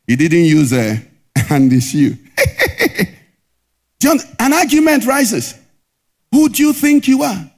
[0.07, 0.97] He didn't use uh,
[1.51, 2.17] Andy Shoe.
[4.39, 5.55] An argument rises.
[6.31, 7.51] Who do you think you are?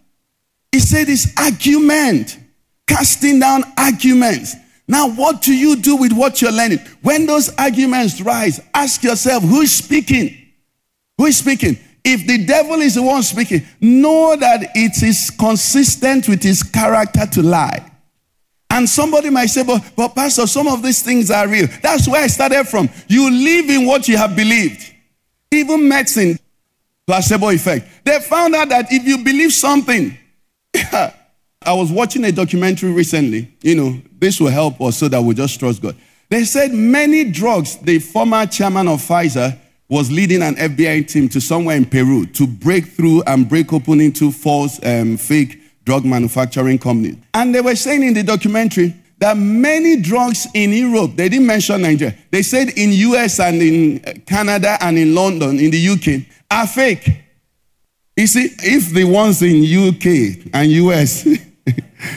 [0.70, 2.38] He said it's argument,
[2.86, 4.54] casting down arguments.
[4.86, 6.78] Now, what do you do with what you're learning?
[7.02, 10.36] When those arguments rise, ask yourself who is speaking?
[11.18, 11.78] Who is speaking?
[12.08, 17.26] If the devil is the one speaking, know that it is consistent with his character
[17.26, 17.84] to lie.
[18.70, 21.66] And somebody might say, but, but Pastor, some of these things are real.
[21.82, 22.88] That's where I started from.
[23.08, 24.94] You live in what you have believed.
[25.50, 26.38] Even medicine,
[27.08, 27.88] placebo effect.
[28.04, 30.16] They found out that if you believe something,
[30.74, 33.52] I was watching a documentary recently.
[33.62, 35.96] You know, this will help us so that we just trust God.
[36.28, 41.40] They said many drugs, the former chairman of Pfizer was leading an FBI team to
[41.40, 46.78] somewhere in Peru to break through and break open into false, um, fake drug manufacturing
[46.78, 47.16] companies.
[47.32, 51.82] And they were saying in the documentary that many drugs in Europe, they didn't mention
[51.82, 56.66] Nigeria, they said in US and in Canada and in London, in the UK, are
[56.66, 57.08] fake.
[58.16, 61.26] You see, if the ones in UK and US,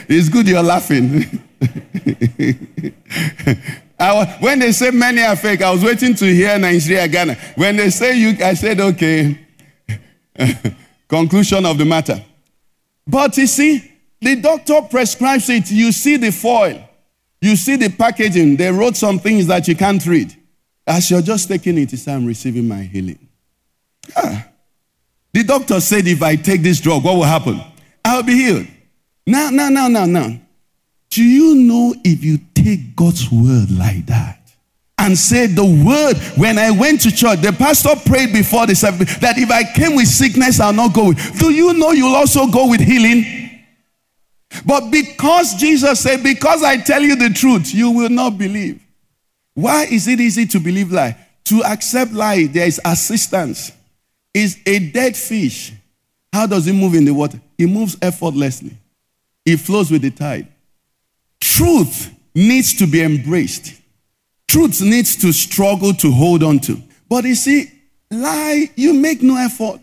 [0.08, 1.40] it's good you're laughing.
[4.00, 7.34] I, when they say many are fake, I was waiting to hear Nigeria, Ghana.
[7.54, 9.38] When they say you, I said, okay.
[11.08, 12.24] Conclusion of the matter.
[13.06, 15.70] But you see, the doctor prescribes it.
[15.70, 16.82] You see the foil,
[17.42, 18.56] you see the packaging.
[18.56, 20.34] They wrote some things that you can't read.
[20.86, 23.18] As you're just taking it, it's I'm receiving my healing.
[24.16, 24.46] Ah.
[25.32, 27.60] The doctor said, if I take this drug, what will happen?
[28.04, 28.66] I'll be healed.
[29.26, 30.40] Now, now, now, now, now.
[31.10, 34.40] Do you know if you take God's word like that
[35.00, 36.16] and say the word.
[36.38, 39.96] When I went to church, the pastor prayed before the service that if I came
[39.96, 41.38] with sickness, I'll not go with.
[41.38, 43.24] Do you know you'll also go with healing?
[44.66, 48.82] But because Jesus said, Because I tell you the truth, you will not believe.
[49.54, 51.16] Why is it easy to believe lie?
[51.44, 53.72] To accept lie, there is assistance.
[54.32, 55.72] Is a dead fish.
[56.32, 57.40] How does it move in the water?
[57.58, 58.76] It moves effortlessly.
[59.44, 60.46] It flows with the tide.
[61.40, 63.80] Truth needs to be embraced.
[64.48, 66.82] Truth needs to struggle to hold on to.
[67.08, 67.70] But you see,
[68.10, 69.80] lie, you make no effort.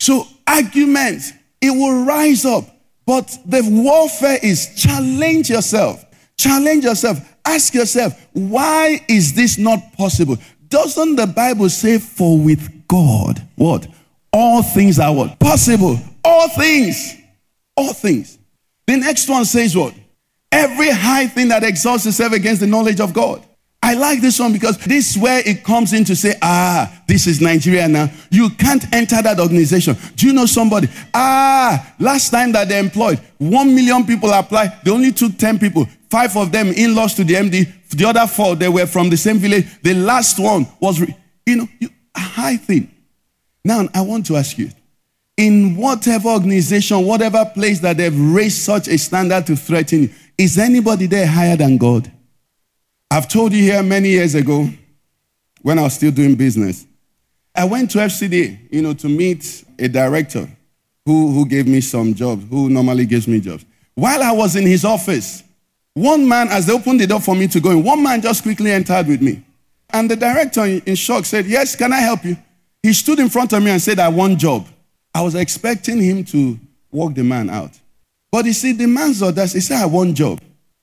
[0.00, 2.64] So arguments, it will rise up.
[3.06, 6.04] But the warfare is challenge yourself.
[6.36, 7.18] Challenge yourself.
[7.44, 10.36] Ask yourself, why is this not possible?
[10.68, 13.86] Doesn't the Bible say, for with God, what?
[14.32, 15.38] All things are what?
[15.38, 15.98] Possible.
[16.22, 17.16] All things.
[17.76, 18.38] All things.
[18.86, 19.94] The next one says what?
[20.50, 23.44] Every high thing that exalts itself against the knowledge of God.
[23.82, 27.26] I like this one because this is where it comes in to say, ah, this
[27.26, 28.10] is Nigeria now.
[28.30, 29.96] You can't enter that organization.
[30.16, 30.88] Do you know somebody?
[31.14, 34.72] Ah, last time that they employed, one million people applied.
[34.84, 35.86] They only took 10 people.
[36.10, 37.72] Five of them in laws to the MD.
[37.90, 39.66] The other four, they were from the same village.
[39.82, 40.98] The last one was,
[41.46, 42.90] you know, you, a high thing.
[43.64, 44.70] Now, I want to ask you,
[45.38, 50.58] in whatever organization, whatever place that they've raised such a standard to threaten you, is
[50.58, 52.10] anybody there higher than God?
[53.10, 54.68] I've told you here many years ago
[55.62, 56.84] when I was still doing business.
[57.54, 60.48] I went to FCD, you know, to meet a director
[61.06, 63.64] who, who gave me some jobs, who normally gives me jobs.
[63.94, 65.44] While I was in his office,
[65.94, 68.42] one man, as they opened the door for me to go in, one man just
[68.42, 69.42] quickly entered with me.
[69.90, 72.36] And the director, in shock, said, Yes, can I help you?
[72.82, 74.66] He stood in front of me and said, I want job.
[75.18, 76.56] I was expecting him to
[76.92, 77.72] walk the man out.
[78.30, 80.40] But you see, the man's audacity, he said, I want job.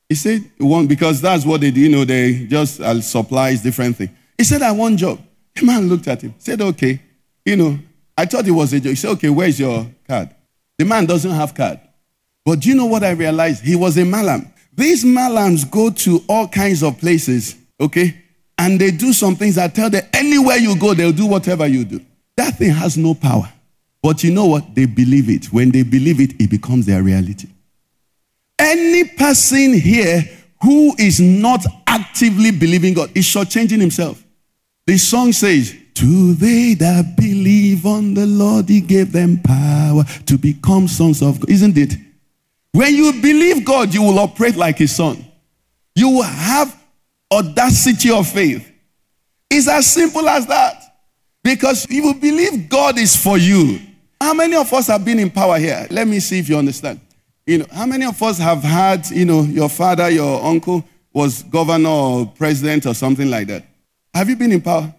[0.10, 3.96] He said, want, because that's what they do, you know, they just uh, supplies different
[3.96, 4.12] things.
[4.38, 5.22] He said, I want job.
[5.56, 7.02] The man looked at him, said, okay.
[7.46, 7.80] You know,
[8.18, 8.90] I thought it was a joke.
[8.90, 10.36] He said, okay, where's your card?
[10.78, 11.80] The man doesn't have card.
[12.44, 13.64] But do you know what I realized?
[13.64, 14.52] He was a malam.
[14.74, 18.22] These malams go to all kinds of places, okay?
[18.58, 21.86] And they do some things that tell them anywhere you go, they'll do whatever you
[21.86, 22.02] do.
[22.36, 23.50] That thing has no power.
[24.06, 24.76] But you know what?
[24.76, 25.52] They believe it.
[25.52, 27.48] When they believe it, it becomes their reality.
[28.60, 30.22] Any person here
[30.62, 34.24] who is not actively believing God is shortchanging himself.
[34.86, 40.38] The song says, To they that believe on the Lord, He gave them power to
[40.38, 41.50] become sons of God.
[41.50, 41.96] Isn't it?
[42.74, 45.26] When you believe God, you will operate like His son.
[45.96, 46.80] You will have
[47.34, 48.72] audacity of faith.
[49.50, 50.80] It's as simple as that.
[51.44, 53.80] Because you will believe God is for you.
[54.20, 55.88] How many of us have been in power here?
[55.90, 57.00] Let me see if you understand.
[57.46, 61.44] You know, how many of us have had, you know, your father, your uncle was
[61.44, 63.66] governor or president or something like that?
[64.14, 64.94] Have you been in power?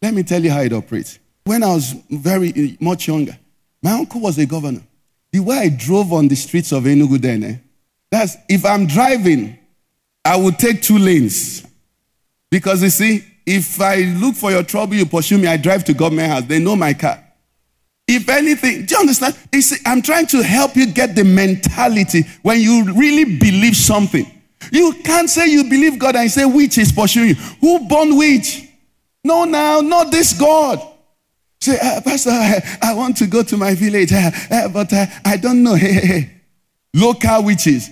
[0.00, 1.18] Let me tell you how it operates.
[1.44, 3.36] When I was very much younger,
[3.82, 4.82] my uncle was a governor.
[5.32, 7.56] The way I drove on the streets of Enugu then, eh,
[8.10, 9.58] that's if I'm driving,
[10.24, 11.64] I would take two lanes.
[12.50, 15.94] Because you see, if I look for your trouble, you pursue me, I drive to
[15.94, 16.44] government house.
[16.44, 17.22] They know my car.
[18.12, 19.38] If anything, do you understand?
[19.86, 24.26] I'm trying to help you get the mentality when you really believe something.
[24.72, 27.34] You can't say you believe God and say witch is pursuing you.
[27.34, 28.68] Who born witch?
[29.22, 30.80] No, now, not this God.
[31.60, 35.36] Say, uh, Pastor, I, I, want to go to my village, uh, uh, but I
[35.36, 35.74] don't know.
[35.76, 36.30] Hey, hey, hey.
[36.92, 37.90] Local witches.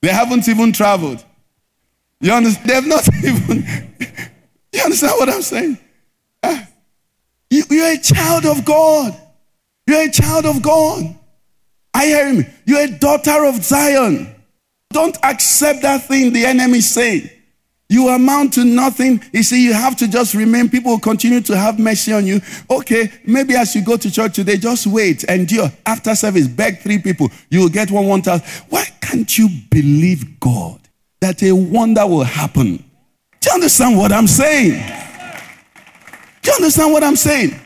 [0.00, 1.24] They haven't even traveled.
[2.20, 2.68] You understand?
[2.68, 3.66] They've not even.
[4.72, 5.78] you understand what I'm saying?
[7.50, 9.18] You, you're a child of God.
[9.88, 11.16] You're a child of God.
[11.94, 12.46] I hear him.
[12.66, 14.34] You're a daughter of Zion.
[14.90, 17.32] Don't accept that thing the enemy say.
[17.88, 19.22] You amount to nothing.
[19.32, 20.68] You see, you have to just remain.
[20.68, 22.42] People will continue to have mercy on you.
[22.70, 25.72] Okay, maybe as you go to church today, just wait, and endure.
[25.86, 27.30] After service, beg three people.
[27.48, 28.46] You will get one one thousand.
[28.68, 30.80] Why can't you believe God
[31.22, 32.76] that a wonder will happen?
[33.40, 34.72] Do you understand what I'm saying?
[36.42, 37.58] Do you understand what I'm saying?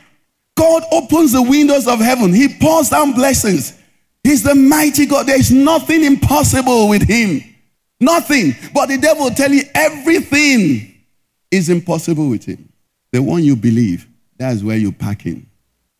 [0.55, 2.33] God opens the windows of heaven.
[2.33, 3.77] He pours down blessings.
[4.23, 5.25] He's the mighty God.
[5.25, 7.41] There's nothing impossible with him.
[7.99, 8.55] Nothing.
[8.73, 10.95] But the devil will tell you everything
[11.51, 12.69] is impossible with him.
[13.11, 15.45] The one you believe, that's where you pack in.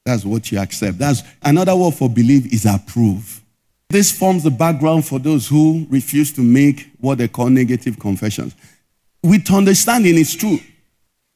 [0.06, 0.98] That's what you accept.
[0.98, 3.42] That's another word for believe is approve.
[3.90, 8.56] This forms the background for those who refuse to make what they call negative confessions.
[9.22, 10.60] With understanding, it's true.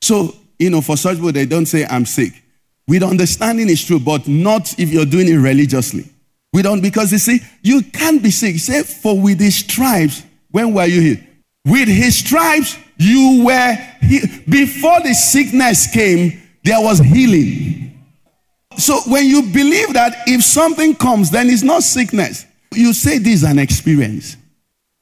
[0.02, 2.44] So, you know, for such people, they don't say, I'm sick
[2.88, 6.06] with understanding is true, but not if you're doing it religiously.
[6.54, 8.58] We don't, because you see, you can't be sick.
[8.58, 11.28] Say, for with his stripes, when were you here?
[11.66, 17.94] With his stripes, You were, he- before the sickness came, there was healing.
[18.78, 23.36] So when you believe that if something comes, then it's not sickness, you say this
[23.36, 24.36] is an experience.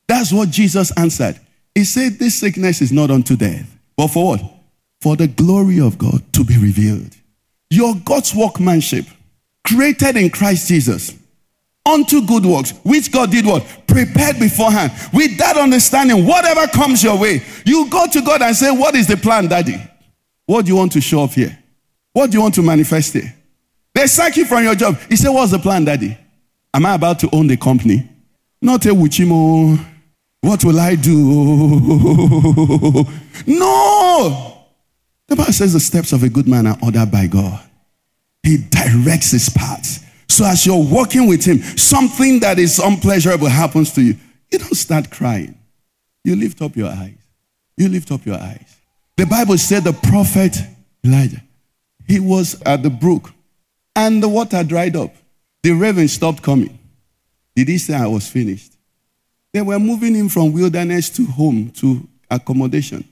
[0.07, 1.39] That's what Jesus answered.
[1.73, 3.65] He said, This sickness is not unto death,
[3.97, 4.41] but for what?
[5.01, 7.15] For the glory of God to be revealed.
[7.75, 9.05] Your God's workmanship,
[9.65, 11.13] created in Christ Jesus,
[11.85, 13.63] unto good works, which God did what?
[13.87, 14.91] Prepared beforehand.
[15.13, 19.07] With that understanding, whatever comes your way, you go to God and say, What is
[19.07, 19.75] the plan, Daddy?
[20.45, 21.57] What do you want to show up here?
[22.13, 23.35] What do you want to manifest here?
[23.93, 24.97] They sack you from your job.
[25.09, 26.17] He said, What's the plan, Daddy?
[26.73, 28.09] Am I about to own the company?
[28.61, 29.79] Not a Wuchimo.
[30.41, 31.11] What will I do?
[33.47, 34.55] no.
[35.27, 37.64] The Bible says the steps of a good man are ordered by God.
[38.45, 40.03] He directs his path.
[40.29, 44.15] So as you're walking with him, something that is unpleasurable happens to you.
[44.51, 45.57] You don't start crying.
[46.23, 47.17] You lift up your eyes.
[47.75, 48.77] You lift up your eyes.
[49.17, 50.55] The Bible said the prophet
[51.03, 51.41] Elijah,
[52.07, 53.31] he was at the brook
[53.95, 55.15] and the water dried up.
[55.63, 56.77] The raven stopped coming.
[57.55, 58.73] Did he say I was finished?
[59.53, 63.07] They were moving him from wilderness to home to accommodation.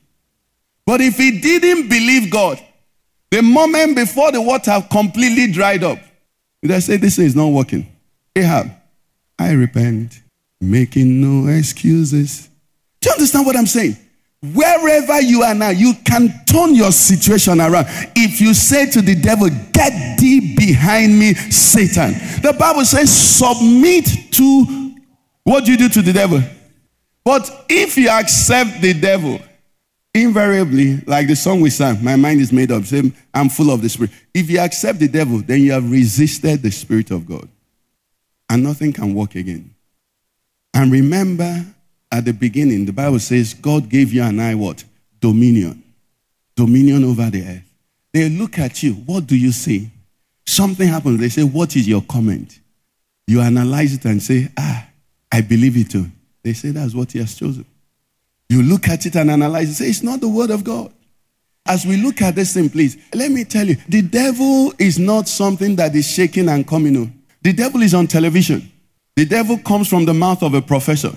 [0.86, 2.60] But if he didn't believe God,
[3.34, 5.98] the moment before the water completely dried up,
[6.62, 7.92] they say this is not working.
[8.36, 8.70] Ahab,
[9.40, 10.22] I repent,
[10.62, 12.48] making no excuses.
[13.02, 13.98] Do you understand what I'm saying?
[14.54, 17.88] Wherever you are now, you can turn your situation around.
[18.16, 22.14] If you say to the devil, Get thee behind me, Satan.
[22.44, 24.94] The Bible says, Submit to
[25.44, 26.40] what do you do to the devil?
[27.24, 29.40] But if you accept the devil,
[30.14, 33.82] invariably, like the song we sang, My mind is made up, Same, I'm full of
[33.82, 34.12] the Spirit.
[34.34, 37.48] If you accept the devil, then you have resisted the Spirit of God.
[38.50, 39.74] And nothing can work again.
[40.74, 41.66] And remember,
[42.12, 44.84] at the beginning, the Bible says God gave you and I what?
[45.20, 45.84] Dominion.
[46.56, 47.74] Dominion over the earth.
[48.12, 48.94] They look at you.
[48.94, 49.90] What do you say?
[50.46, 51.20] Something happens.
[51.20, 52.60] They say, What is your comment?
[53.26, 54.88] You analyze it and say, Ah,
[55.32, 56.06] I believe it too.
[56.44, 57.66] They say that's what he has chosen.
[58.50, 59.74] You look at it and analyze it.
[59.76, 60.94] Say, It's not the word of God.
[61.66, 65.30] As we look at this thing, please, let me tell you the devil is not
[65.30, 67.14] something that is shaking and coming on.
[67.42, 68.70] The devil is on television.
[69.16, 71.12] The devil comes from the mouth of a professor.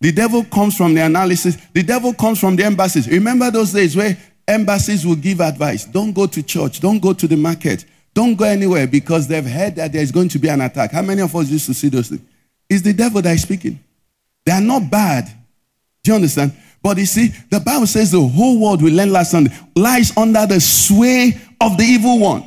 [0.00, 1.56] The devil comes from the analysis.
[1.72, 3.08] The devil comes from the embassies.
[3.08, 7.26] Remember those days where embassies will give advice don't go to church, don't go to
[7.26, 10.92] the market, don't go anywhere because they've heard that there's going to be an attack.
[10.92, 12.22] How many of us used to see those things?
[12.68, 13.80] It's the devil that is speaking.
[14.44, 15.30] They are not bad.
[16.04, 16.52] Do you understand?
[16.82, 20.46] But you see, the Bible says the whole world we learned last Sunday lies under
[20.46, 22.46] the sway of the evil one.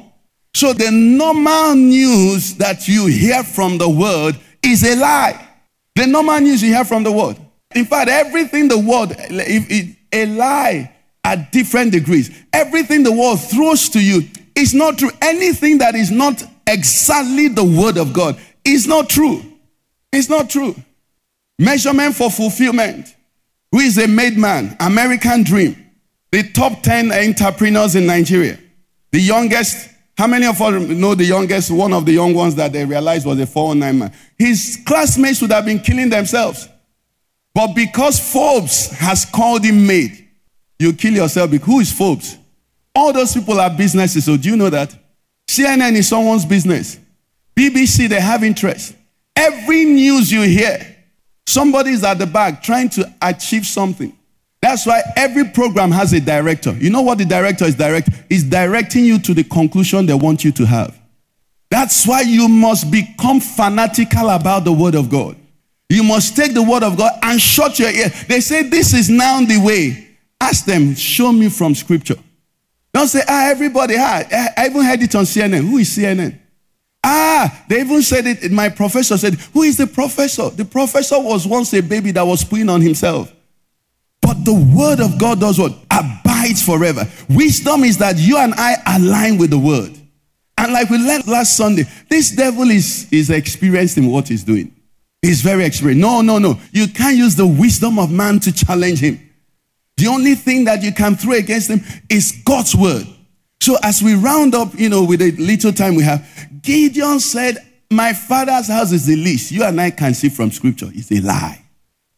[0.53, 5.43] So the normal news that you hear from the world is a lie.
[5.95, 7.39] The normal news you hear from the world.
[7.74, 13.99] In fact, everything the world, a lie at different degrees, everything the world throws to
[13.99, 14.22] you
[14.55, 15.12] is not true.
[15.22, 19.41] Anything that is not exactly the word of God is not true.
[20.14, 20.76] It's not true.
[21.58, 23.16] Measurement for fulfillment.
[23.72, 24.76] Who is a made man?
[24.80, 25.76] American dream.
[26.32, 28.59] The top 10 entrepreneurs in Nigeria.
[29.11, 32.74] The youngest, how many of us know the youngest, one of the young ones that
[32.74, 34.13] they realized was a 419 man?
[34.38, 36.68] His classmates would have been killing themselves.
[37.53, 40.28] But because Forbes has called him made,
[40.80, 41.49] you kill yourself.
[41.51, 42.38] Who is Forbes?
[42.93, 44.26] All those people are businesses.
[44.26, 44.95] So do you know that?
[45.47, 46.99] CNN is someone's business.
[47.55, 48.95] BBC, they have interest.
[49.36, 50.97] Every news you hear,
[51.48, 54.14] somebody's at the back trying to achieve something.
[54.62, 56.74] That's why every program has a director.
[56.74, 58.10] You know what the director is direct?
[58.30, 61.00] Is directing you to the conclusion they want you to have.
[61.70, 65.36] That's why you must become fanatical about the word of God.
[65.89, 68.10] You must take the word of God and shut your ear.
[68.28, 70.08] They say this is now the way.
[70.39, 72.18] Ask them, show me from scripture.
[72.93, 74.32] Don't say, ah, everybody had.
[74.58, 75.70] I even heard it on CNN.
[75.70, 76.38] Who is CNN?
[77.10, 78.51] Ah, they even said it.
[78.51, 80.49] My professor said, Who is the professor?
[80.49, 83.32] The professor was once a baby that was putting on himself.
[84.22, 85.74] But the word of God does what?
[85.89, 87.08] Abides forever.
[87.30, 89.97] Wisdom is that you and I align with the word.
[90.58, 94.76] And like we learned last Sunday, this devil is, is experienced in what he's doing.
[95.22, 96.01] He's very experienced.
[96.01, 96.60] No, no, no.
[96.74, 99.18] You can't use the wisdom of man to challenge him.
[99.95, 101.80] The only thing that you can throw against him
[102.10, 103.08] is God's word.
[103.60, 106.28] So as we round up, you know, with the little time we have,
[106.62, 107.58] Gideon said,
[107.91, 109.51] My father's house is the least.
[109.51, 110.89] You and I can see from scripture.
[110.93, 111.64] It's a lie.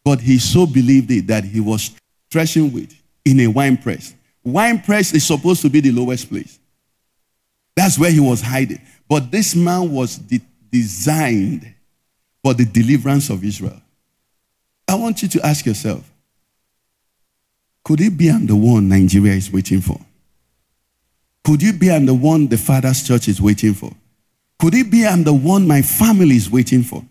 [0.03, 1.91] But he so believed it that he was
[2.31, 4.13] threshing wheat in a wine press.
[4.43, 6.59] Wine press is supposed to be the lowest place.
[7.75, 8.81] That's where he was hiding.
[9.07, 11.73] But this man was de- designed
[12.43, 13.81] for the deliverance of Israel.
[14.87, 16.09] I want you to ask yourself
[17.83, 19.99] Could it be I'm the one Nigeria is waiting for?
[21.43, 23.91] Could it be I'm the one the Father's church is waiting for?
[24.59, 27.03] Could it be I'm the one my family is waiting for?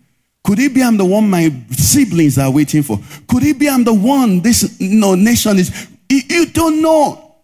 [0.43, 2.99] Could it be I'm the one my siblings are waiting for?
[3.27, 5.89] Could it be I'm the one this you know, nation is?
[6.09, 7.35] You, you don't know.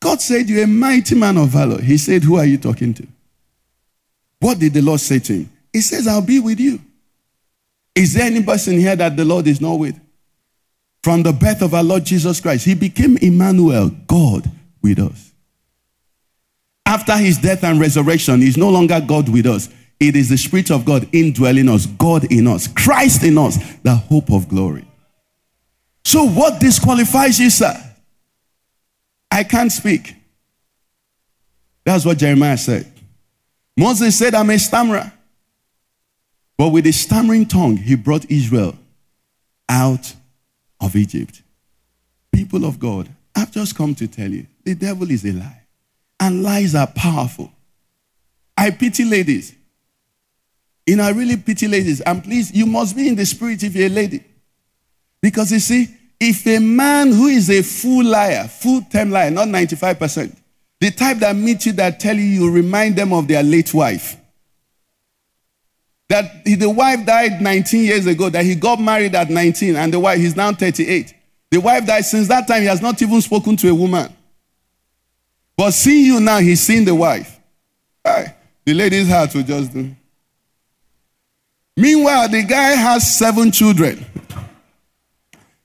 [0.00, 1.80] God said, You're a mighty man of valor.
[1.80, 3.06] He said, Who are you talking to?
[4.40, 5.50] What did the Lord say to him?
[5.72, 6.80] He says, I'll be with you.
[7.94, 9.98] Is there any person here that the Lord is not with?
[11.02, 14.50] From the birth of our Lord Jesus Christ, he became Emmanuel, God
[14.82, 15.31] with us.
[16.92, 19.70] After his death and resurrection, he's no longer God with us.
[19.98, 23.94] It is the Spirit of God indwelling us, God in us, Christ in us, the
[23.94, 24.86] hope of glory.
[26.04, 27.72] So, what disqualifies you, sir?
[29.30, 30.14] I can't speak.
[31.86, 32.92] That's what Jeremiah said.
[33.74, 35.10] Moses said, I'm a stammerer.
[36.58, 38.76] But with a stammering tongue, he brought Israel
[39.66, 40.14] out
[40.78, 41.40] of Egypt.
[42.32, 45.61] People of God, I've just come to tell you the devil is a lie,
[46.22, 47.52] and lies are powerful.
[48.56, 49.56] I pity ladies.
[50.86, 52.00] You know, I really pity ladies.
[52.00, 54.22] And please, you must be in the spirit if you're a lady.
[55.20, 55.88] Because you see,
[56.20, 60.36] if a man who is a full liar, full time liar, not 95%,
[60.80, 64.16] the type that meets you that tell you you remind them of their late wife,
[66.08, 69.98] that the wife died 19 years ago, that he got married at 19, and the
[69.98, 71.14] wife, he's now 38.
[71.50, 74.14] The wife died since that time, he has not even spoken to a woman.
[75.56, 77.38] But seeing you now, he's seen the wife.
[78.04, 79.94] The lady's heart will just do.
[81.76, 84.04] Meanwhile, the guy has seven children.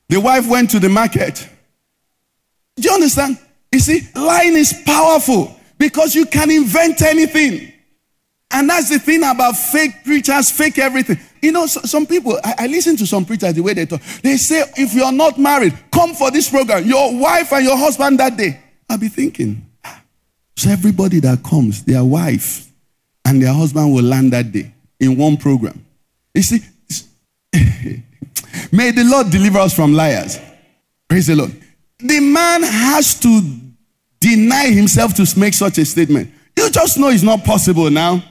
[0.10, 1.48] The wife went to the market.
[2.78, 3.38] Do you understand?
[3.72, 7.74] You see, lying is powerful because you can invent anything.
[8.50, 11.20] And that's the thing about fake preachers, fake everything.
[11.42, 14.02] You know, so, some people, I, I, listen to some preachers the way they talk.
[14.24, 16.86] They say, if you're not married, come for this program.
[16.86, 18.62] Your wife and your husband that day.
[18.90, 19.67] I'll be thinking,
[20.58, 22.68] so everybody that comes, their wife
[23.24, 25.86] and their husband will land that day in one program.
[26.34, 26.60] You see,
[28.72, 30.40] may the Lord deliver us from liars.
[31.08, 31.52] Praise the Lord.
[32.00, 33.42] The man has to
[34.20, 36.32] deny himself to make such a statement.
[36.58, 38.24] You just know it's not possible now.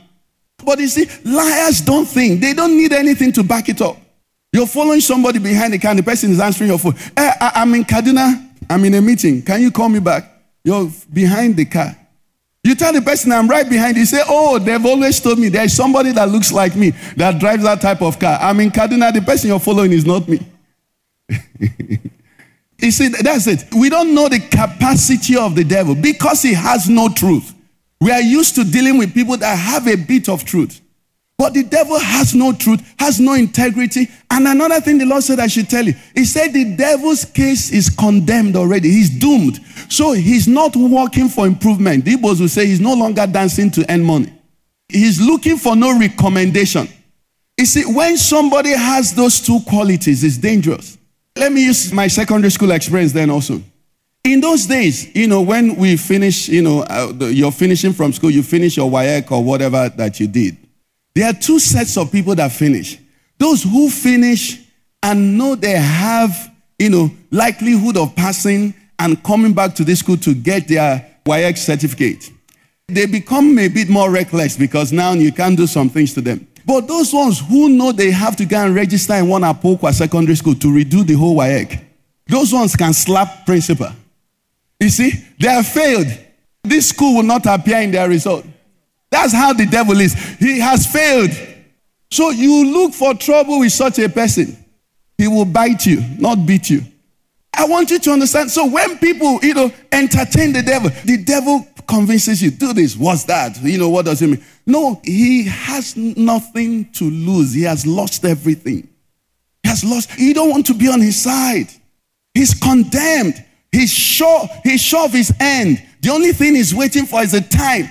[0.65, 2.41] But you see, liars don't think.
[2.41, 3.99] They don't need anything to back it up.
[4.53, 6.95] You're following somebody behind the car, the person is answering your phone.
[6.95, 8.51] Hey, eh, I, am in Kaduna.
[8.69, 9.43] I'm in a meeting.
[9.43, 10.25] Can you call me back?
[10.65, 11.95] You're behind the car.
[12.67, 13.97] You tell the person I'm right behind.
[13.97, 17.63] You say, Oh, they've always told me there's somebody that looks like me that drives
[17.63, 18.39] that type of car.
[18.41, 19.15] I'm in Kaduna.
[19.15, 20.45] The person you're following is not me.
[22.81, 23.73] you see, that's it.
[23.73, 27.55] We don't know the capacity of the devil because he has no truth.
[28.01, 30.81] We are used to dealing with people that have a bit of truth.
[31.39, 34.09] But the devil has no truth, has no integrity.
[34.31, 37.71] And another thing the Lord said I should tell you, He said the devil's case
[37.71, 38.91] is condemned already.
[38.91, 39.61] He's doomed.
[39.91, 42.07] So he's not working for improvement.
[42.07, 44.33] The Igbos will say he's no longer dancing to earn money.
[44.89, 46.89] He's looking for no recommendation.
[47.59, 50.97] You see, when somebody has those two qualities, it's dangerous.
[51.37, 53.63] Let me use my secondary school experience then also.
[54.25, 58.31] In those days, you know, when we finish, you know, uh, you're finishing from school,
[58.31, 60.57] you finish your WAEC or whatever that you did.
[61.17, 62.99] There are two sets of people that finish.
[63.39, 64.61] Those who finish
[65.03, 70.19] and know they have, you know, likelihood of passing and coming back to this school
[70.19, 72.31] to get their YX certificate.
[72.89, 76.47] They become a bit more reckless because now you can't do some things to them.
[76.67, 80.37] But those ones who know they have to go and register in one Apokwa secondary
[80.37, 81.83] school to redo the whole WAEC,
[82.27, 83.89] those ones can slap principal.
[84.79, 86.09] You see, they have failed.
[86.63, 88.45] This school will not appear in their result.
[89.17, 90.13] That's how the devil is.
[90.39, 91.31] He has failed.
[92.11, 94.63] So you look for trouble with such a person.
[95.17, 96.83] He will bite you, not beat you.
[97.55, 98.51] I want you to understand.
[98.51, 103.25] So when people, you know, entertain the devil, the devil convinces you, do this, what's
[103.25, 103.59] that?
[103.63, 104.45] You know, what does it mean?
[104.67, 107.55] No, he has nothing to lose.
[107.55, 108.87] He has lost everything.
[109.63, 110.11] He has lost.
[110.11, 111.69] He don't want to be on his side.
[112.35, 113.43] He's condemned.
[113.73, 115.83] He's sure, he's sure of his end.
[116.03, 117.89] The only thing he's waiting for is a time.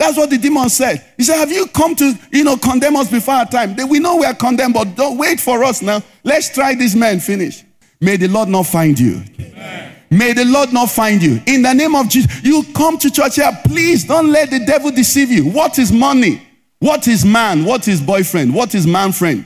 [0.00, 1.04] That's what the demon said.
[1.18, 3.76] He said, Have you come to, you know, condemn us before our time?
[3.86, 6.02] We know we are condemned, but don't wait for us now.
[6.24, 7.62] Let's try this man finish.
[8.00, 9.20] May the Lord not find you.
[9.38, 9.96] Amen.
[10.10, 11.42] May the Lord not find you.
[11.46, 13.50] In the name of Jesus, you come to church here.
[13.66, 15.44] Please don't let the devil deceive you.
[15.50, 16.40] What is money?
[16.78, 17.66] What is man?
[17.66, 18.54] What is boyfriend?
[18.54, 19.44] What is man friend?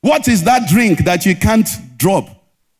[0.00, 1.68] What is that drink that you can't
[1.98, 2.26] drop?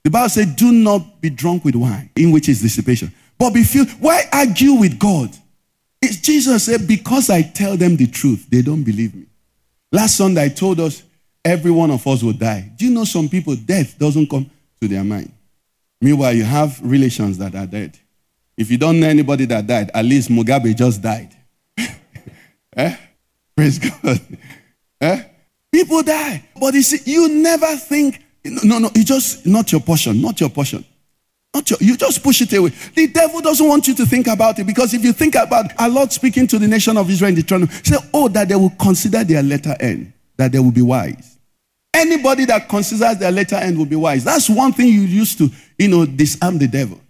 [0.04, 3.62] The Bible said, Do not be drunk with wine, in which is dissipation, but be
[3.62, 3.90] filled.
[4.00, 5.36] Why argue with God?
[6.10, 9.26] Jesus said, Because I tell them the truth, they don't believe me.
[9.92, 11.02] Last Sunday, I told us
[11.44, 12.72] every one of us will die.
[12.76, 14.50] Do you know some people, death doesn't come
[14.80, 15.32] to their mind?
[16.00, 17.98] Meanwhile, you have relations that are dead.
[18.56, 21.34] If you don't know anybody that died, at least Mugabe just died.
[22.76, 22.96] eh?
[23.56, 24.20] Praise God.
[25.00, 25.22] eh?
[25.72, 26.44] People die.
[26.58, 30.50] But you see, you never think, no, no, it's just not your portion, not your
[30.50, 30.84] portion.
[31.54, 32.70] Your, you just push it away.
[32.94, 35.88] The devil doesn't want you to think about it because if you think about a
[35.88, 39.22] lot speaking to the nation of Israel in Deuteronomy, say, oh, that they will consider
[39.22, 41.38] their letter end, that they will be wise.
[41.94, 44.24] Anybody that considers their letter end will be wise.
[44.24, 45.48] That's one thing you used to,
[45.78, 47.00] you know, disarm the devil.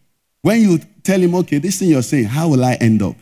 [0.42, 3.16] When you tell him, okay, this thing you're saying, how will I end up?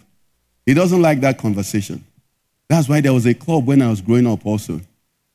[0.66, 2.04] He doesn't like that conversation.
[2.68, 4.80] That's why there was a club when I was growing up also.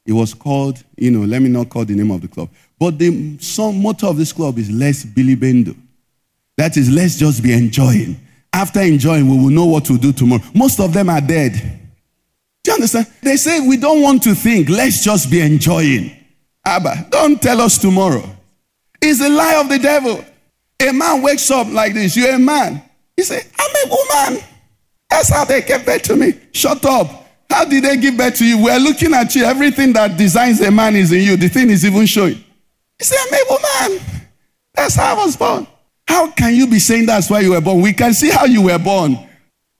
[0.08, 2.49] It was called, you know, let me not call the name of the club.
[2.80, 5.76] But the some motto of this club is less Billy Bendo.
[6.55, 8.18] That is, let's just be enjoying.
[8.53, 10.41] After enjoying, we will know what to do tomorrow.
[10.55, 11.53] Most of them are dead.
[12.64, 13.08] Do you understand?
[13.22, 16.16] They say we don't want to think, let's just be enjoying.
[16.66, 18.24] Abba, don't tell us tomorrow.
[19.01, 20.24] It's a lie of the devil.
[20.80, 22.82] A man wakes up like this, you're a man.
[23.16, 24.43] He say, I'm a woman.
[25.10, 26.34] That's how they gave birth to me.
[26.53, 27.26] Shut up.
[27.49, 28.63] How did they give birth to you?
[28.63, 29.43] We're looking at you.
[29.45, 31.37] Everything that designs a man is in you.
[31.37, 32.35] The thing is even showing.
[32.97, 34.05] He said, I'm a woman.
[34.73, 35.67] That's how I was born.
[36.07, 37.81] How can you be saying that's why you were born?
[37.81, 39.17] We can see how you were born.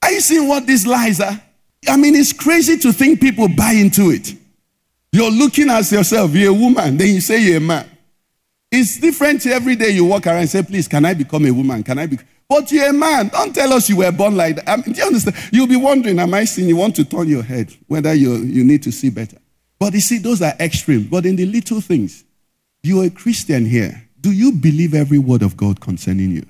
[0.02, 1.40] Are you seeing what these lies are?
[1.88, 4.34] I mean, it's crazy to think people buy into it.
[5.12, 7.90] You're looking at yourself, you're a woman, then you say you're a man.
[8.72, 11.84] It's different every day you walk around and say, please, can I become a woman?
[11.84, 12.18] Can I be?
[12.50, 13.28] But you're a man.
[13.28, 14.70] Don't tell us you were born like that.
[14.70, 15.36] I mean, do you understand?
[15.52, 16.70] You'll be wondering, am I seeing?
[16.70, 19.38] You want to turn your head, whether you, you need to see better.
[19.80, 21.04] But you see, those are extreme.
[21.04, 22.24] But in the little things,
[22.84, 24.08] you're a Christian here.
[24.22, 26.46] Do you believe every word of God concerning you?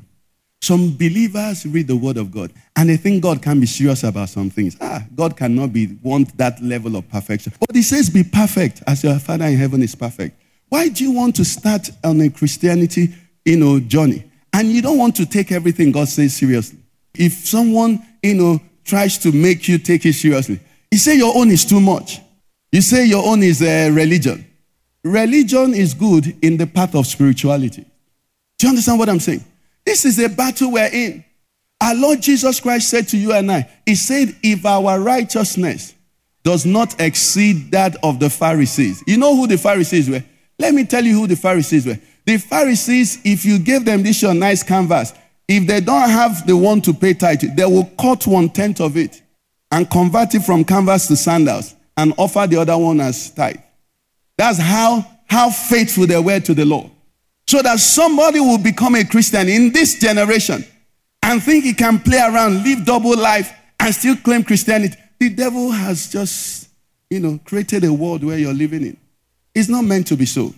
[0.62, 4.30] Some believers read the word of God and they think God can be serious about
[4.30, 4.76] some things.
[4.82, 7.54] Ah, God cannot be want that level of perfection.
[7.60, 10.39] But he says, be perfect as your Father in heaven is perfect.
[10.70, 13.14] Why do you want to start on a Christianity,
[13.45, 14.27] you know, journey?
[14.54, 16.80] And you don't want to take everything God says seriously.
[17.16, 20.60] If someone, you know, tries to make you take it seriously,
[20.91, 22.22] you say your own is too much.
[22.72, 24.45] You say your own is a religion.
[25.04, 27.86] Religion is good in the path of spirituality.
[28.58, 29.43] Do you understand what I'm saying?
[29.86, 31.24] This is a battle we're in.
[31.80, 35.93] Our Lord Jesus Christ said to you and I, He said, if our righteousness
[36.43, 39.04] does not exceed that of the Pharisees.
[39.06, 40.24] You know who the Pharisees were?
[40.58, 42.00] Let me tell you who the Pharisees were.
[42.28, 45.14] The Pharisees, if you give them this your nice canvas,
[45.48, 48.98] if they don't have the one to pay tithe, they will cut one tenth of
[48.98, 49.22] it
[49.72, 53.56] and convert it from canvas to sandals and offer the other one as tithe.
[54.38, 56.92] That's how, how faithful they were to the Lord.
[57.48, 60.66] So that somebody will become a Christian in this generation
[61.24, 64.98] and think he can play around, live double life, and still claim Christianity.
[65.18, 66.68] The devil has just,
[67.10, 68.98] you know, created a world where you're living in.
[69.56, 70.54] It's not meant to be so.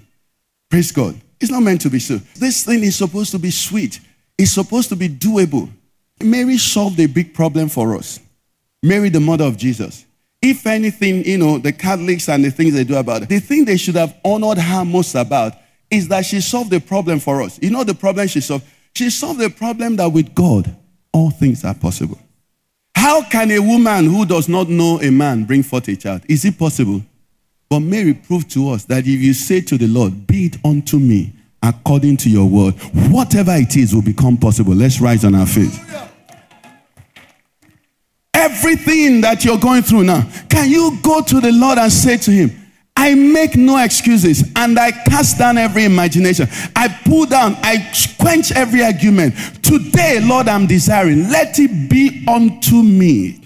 [0.67, 1.21] Praise God.
[1.41, 2.17] It's not meant to be so.
[2.35, 3.99] This thing is supposed to be sweet.
[4.37, 5.69] It's supposed to be doable.
[6.21, 8.19] Mary solved a big problem for us.
[8.83, 10.05] Mary, the mother of Jesus.
[10.41, 13.65] If anything, you know, the Catholics and the things they do about it, the thing
[13.65, 15.53] they should have honored her most about
[15.91, 17.59] is that she solved the problem for us.
[17.61, 18.65] You know the problem she solved?
[18.95, 20.75] She solved the problem that with God,
[21.11, 22.19] all things are possible.
[22.95, 26.21] How can a woman who does not know a man bring forth a child?
[26.27, 27.01] Is it possible?
[27.69, 30.97] But Mary proved to us that if you say to the Lord, Be it unto
[30.97, 32.73] me according to your word,
[33.11, 34.73] whatever it is will become possible.
[34.73, 35.77] Let's rise on our feet.
[38.33, 42.31] Everything that you're going through now, can you go to the Lord and say to
[42.31, 42.51] Him,
[42.95, 46.47] I make no excuses and I cast down every imagination.
[46.75, 47.89] I pull down, I
[48.19, 49.35] quench every argument.
[49.63, 53.41] Today, Lord, I'm desiring, let it be unto me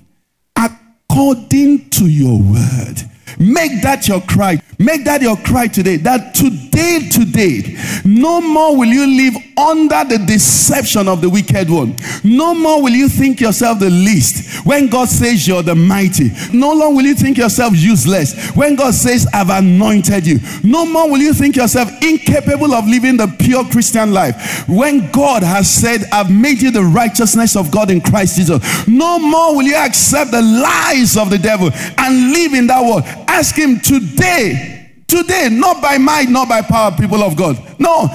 [0.55, 3.03] according to your word.
[3.39, 4.59] Make that your cry.
[4.79, 5.97] Make that your cry today.
[5.97, 11.95] That today, today, no more will you live under the deception of the wicked one.
[12.23, 16.31] No more will you think yourself the least when God says you're the mighty.
[16.51, 20.39] No longer will you think yourself useless when God says, I've anointed you.
[20.63, 25.43] No more will you think yourself incapable of living the pure Christian life when God
[25.43, 28.87] has said, I've made you the righteousness of God in Christ Jesus.
[28.87, 33.03] No more will you accept the lies of the devil and live in that world.
[33.27, 37.57] Ask Him today, today, not by might, not by power, people of God.
[37.79, 38.07] No,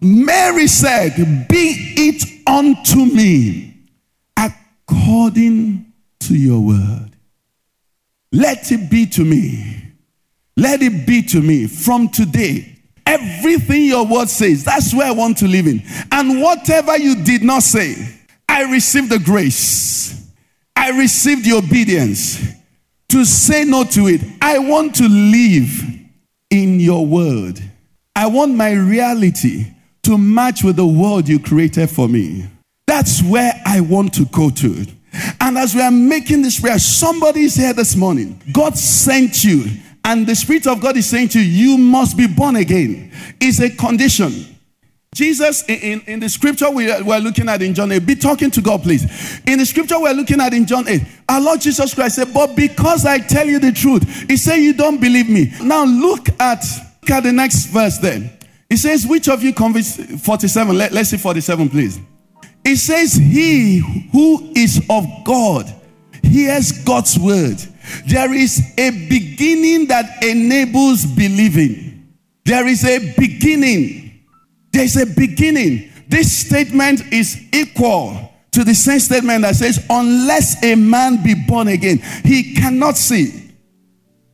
[0.00, 1.16] Mary said,
[1.48, 3.74] Be it unto me
[4.36, 7.16] according to your word.
[8.32, 9.78] Let it be to me.
[10.56, 12.78] Let it be to me from today.
[13.06, 15.82] Everything your word says, that's where I want to live in.
[16.12, 17.94] And whatever you did not say,
[18.46, 20.30] I received the grace.
[20.76, 22.38] I received the obedience
[23.10, 24.20] to say no to it.
[24.40, 25.70] I want to live
[26.50, 27.60] in your word.
[28.14, 29.66] I want my reality
[30.02, 32.46] to match with the world you created for me.
[32.86, 34.86] That's where I want to go to.
[35.40, 38.40] And as we are making this prayer, somebody is here this morning.
[38.52, 39.64] God sent you,
[40.04, 43.12] and the Spirit of God is saying to you, you must be born again.
[43.40, 44.57] It's a condition.
[45.18, 48.52] Jesus, in, in the scripture we are, we're looking at in John 8, be talking
[48.52, 49.02] to God, please.
[49.48, 52.54] In the scripture we're looking at in John 8, our Lord Jesus Christ said, But
[52.54, 55.52] because I tell you the truth, He said, You don't believe me.
[55.60, 56.64] Now look at,
[57.02, 58.30] look at the next verse there.
[58.68, 60.78] He says, Which of you convince 47?
[60.78, 61.98] Let, let's see 47, please.
[62.64, 63.78] It says, He
[64.12, 65.66] who is of God
[66.22, 67.56] hears God's word.
[68.06, 72.14] There is a beginning that enables believing.
[72.44, 74.07] There is a beginning
[74.78, 75.90] there's a beginning.
[76.06, 81.66] This statement is equal to the same statement that says, Unless a man be born
[81.66, 83.50] again, he cannot see.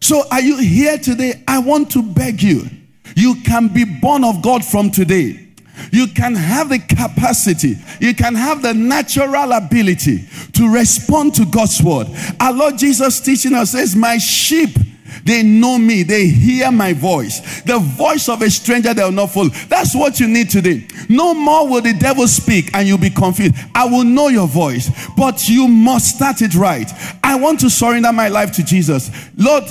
[0.03, 1.43] So, are you here today?
[1.49, 2.69] I want to beg you.
[3.17, 5.49] You can be born of God from today.
[5.91, 11.83] You can have the capacity, you can have the natural ability to respond to God's
[11.83, 12.09] word.
[12.39, 14.77] Our Lord Jesus teaching us says, My sheep
[15.25, 16.03] they know me.
[16.03, 17.63] They hear my voice.
[17.63, 19.51] The voice of a stranger they will not follow.
[19.69, 20.87] That's what you need today.
[21.09, 23.55] No more will the devil speak and you'll be confused.
[23.75, 26.91] I will know your voice, but you must start it right.
[27.23, 29.11] I want to surrender my life to Jesus.
[29.37, 29.65] Lord,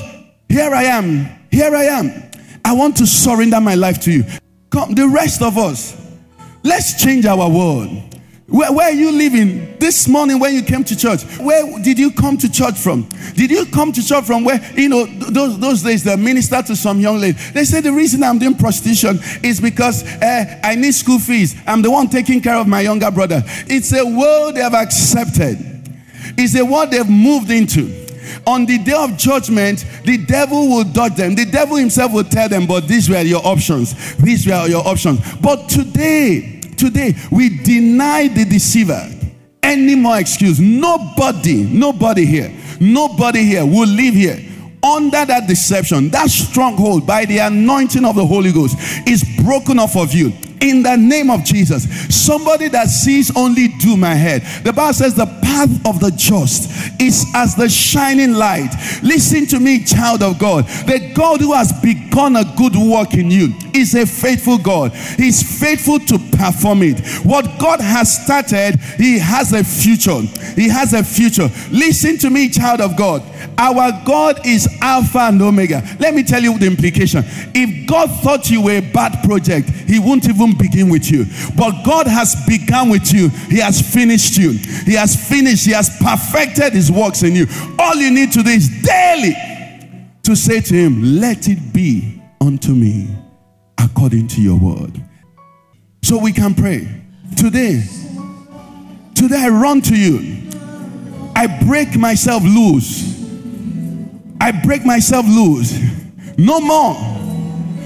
[0.49, 1.25] here I am.
[1.51, 2.31] Here I am.
[2.65, 4.23] I want to surrender my life to you.
[4.69, 5.99] Come, the rest of us,
[6.63, 8.12] let's change our world.
[8.53, 11.23] Where, where, are you living this morning when you came to church?
[11.39, 13.09] Where did you come to church from?
[13.33, 16.75] Did you come to church from where, you know, those, those days, the minister to
[16.75, 20.93] some young lady, they said the reason I'm doing prostitution is because uh, I need
[20.93, 21.55] school fees.
[21.65, 23.41] I'm the one taking care of my younger brother.
[23.65, 25.57] It's a world they have accepted,
[26.37, 28.03] it's a world they've moved into.
[28.45, 31.33] On the day of judgment, the devil will dodge them.
[31.33, 34.15] The devil himself will tell them, but these were your options.
[34.17, 35.19] These were your options.
[35.37, 39.09] But today, today we deny the deceiver
[39.61, 40.59] any more excuse.
[40.59, 44.37] Nobody, nobody here, nobody here will live here
[44.83, 46.09] under that deception.
[46.09, 48.75] That stronghold by the anointing of the Holy Ghost
[49.07, 50.33] is broken off of you
[50.63, 51.83] in the name of Jesus.
[52.15, 54.43] Somebody that sees only doom ahead.
[54.63, 58.71] The Bible says the path of the just is as the shining light.
[59.03, 60.65] Listen to me, child of God.
[60.87, 64.93] The God who has begun a good work in you is a faithful God.
[64.93, 67.05] He's faithful to perform it.
[67.25, 70.21] What God has started, He has a future.
[70.55, 71.49] He has a future.
[71.71, 73.21] Listen to me, child of God.
[73.57, 75.83] Our God is Alpha and Omega.
[75.99, 77.23] Let me tell you the implication.
[77.53, 81.25] If God thought you were a bad project, He won't even begin with you.
[81.55, 84.51] But God has begun with you, He has finished you.
[84.51, 87.47] He has finished, He has perfected His works in you.
[87.79, 89.35] All you need to do is daily
[90.23, 93.07] to say to Him, Let it be unto me
[93.77, 95.01] according to your word.
[96.01, 96.87] So we can pray.
[97.37, 97.83] Today,
[99.15, 100.49] today I run to you.
[101.35, 103.13] I break myself loose.
[104.39, 105.79] I break myself loose.
[106.37, 106.95] No more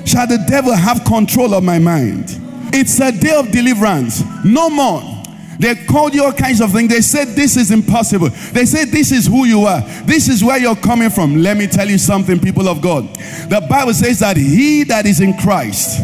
[0.05, 2.41] shall the devil have control of my mind.
[2.73, 4.23] It's a day of deliverance.
[4.43, 5.01] No more.
[5.59, 6.89] They called you all kinds of things.
[6.89, 8.29] They said this is impossible.
[8.51, 9.81] They said this is who you are.
[10.05, 11.41] This is where you're coming from.
[11.41, 13.07] Let me tell you something, people of God.
[13.49, 15.99] The Bible says that he that is in Christ,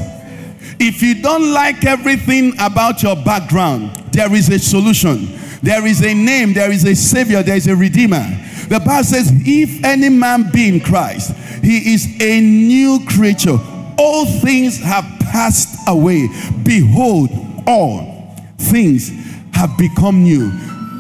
[0.80, 5.40] if you don't like everything about your background, there is a solution.
[5.62, 8.26] There is a name, there is a savior, there is a redeemer.
[8.68, 13.58] The Bible says, if any man be in Christ, he is a new creature.
[13.98, 16.28] All things have passed away.
[16.64, 17.30] Behold,
[17.68, 19.10] all things
[19.54, 20.52] have become new.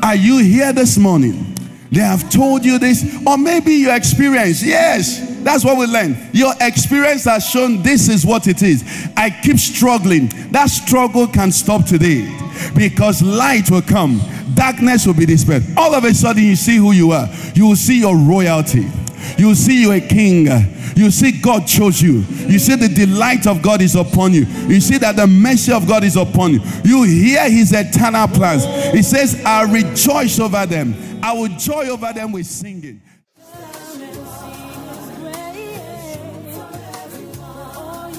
[0.03, 1.55] Are you here this morning?
[1.91, 4.63] They have told you this, or maybe your experience.
[4.63, 6.17] Yes, that's what we learn.
[6.31, 8.83] Your experience has shown this is what it is.
[9.15, 10.27] I keep struggling.
[10.51, 12.35] That struggle can stop today
[12.75, 14.21] because light will come,
[14.55, 15.63] darkness will be dispelled.
[15.77, 18.89] All of a sudden, you see who you are, you will see your royalty.
[19.37, 20.47] You see you're a king.
[20.95, 22.23] You see God chose you.
[22.47, 24.45] You see the delight of God is upon you.
[24.67, 26.61] You see that the mercy of God is upon you.
[26.83, 28.65] You hear his eternal plans.
[28.93, 30.95] He says, I rejoice over them.
[31.23, 33.01] I will joy over them with singing.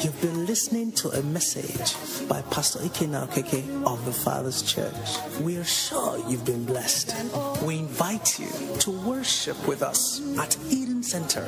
[0.01, 5.41] You've been listening to a message by Pastor Ikenna Okeke of the Father's Church.
[5.41, 7.15] We are sure you've been blessed.
[7.63, 8.49] We invite you
[8.81, 11.45] to worship with us at Eden Center,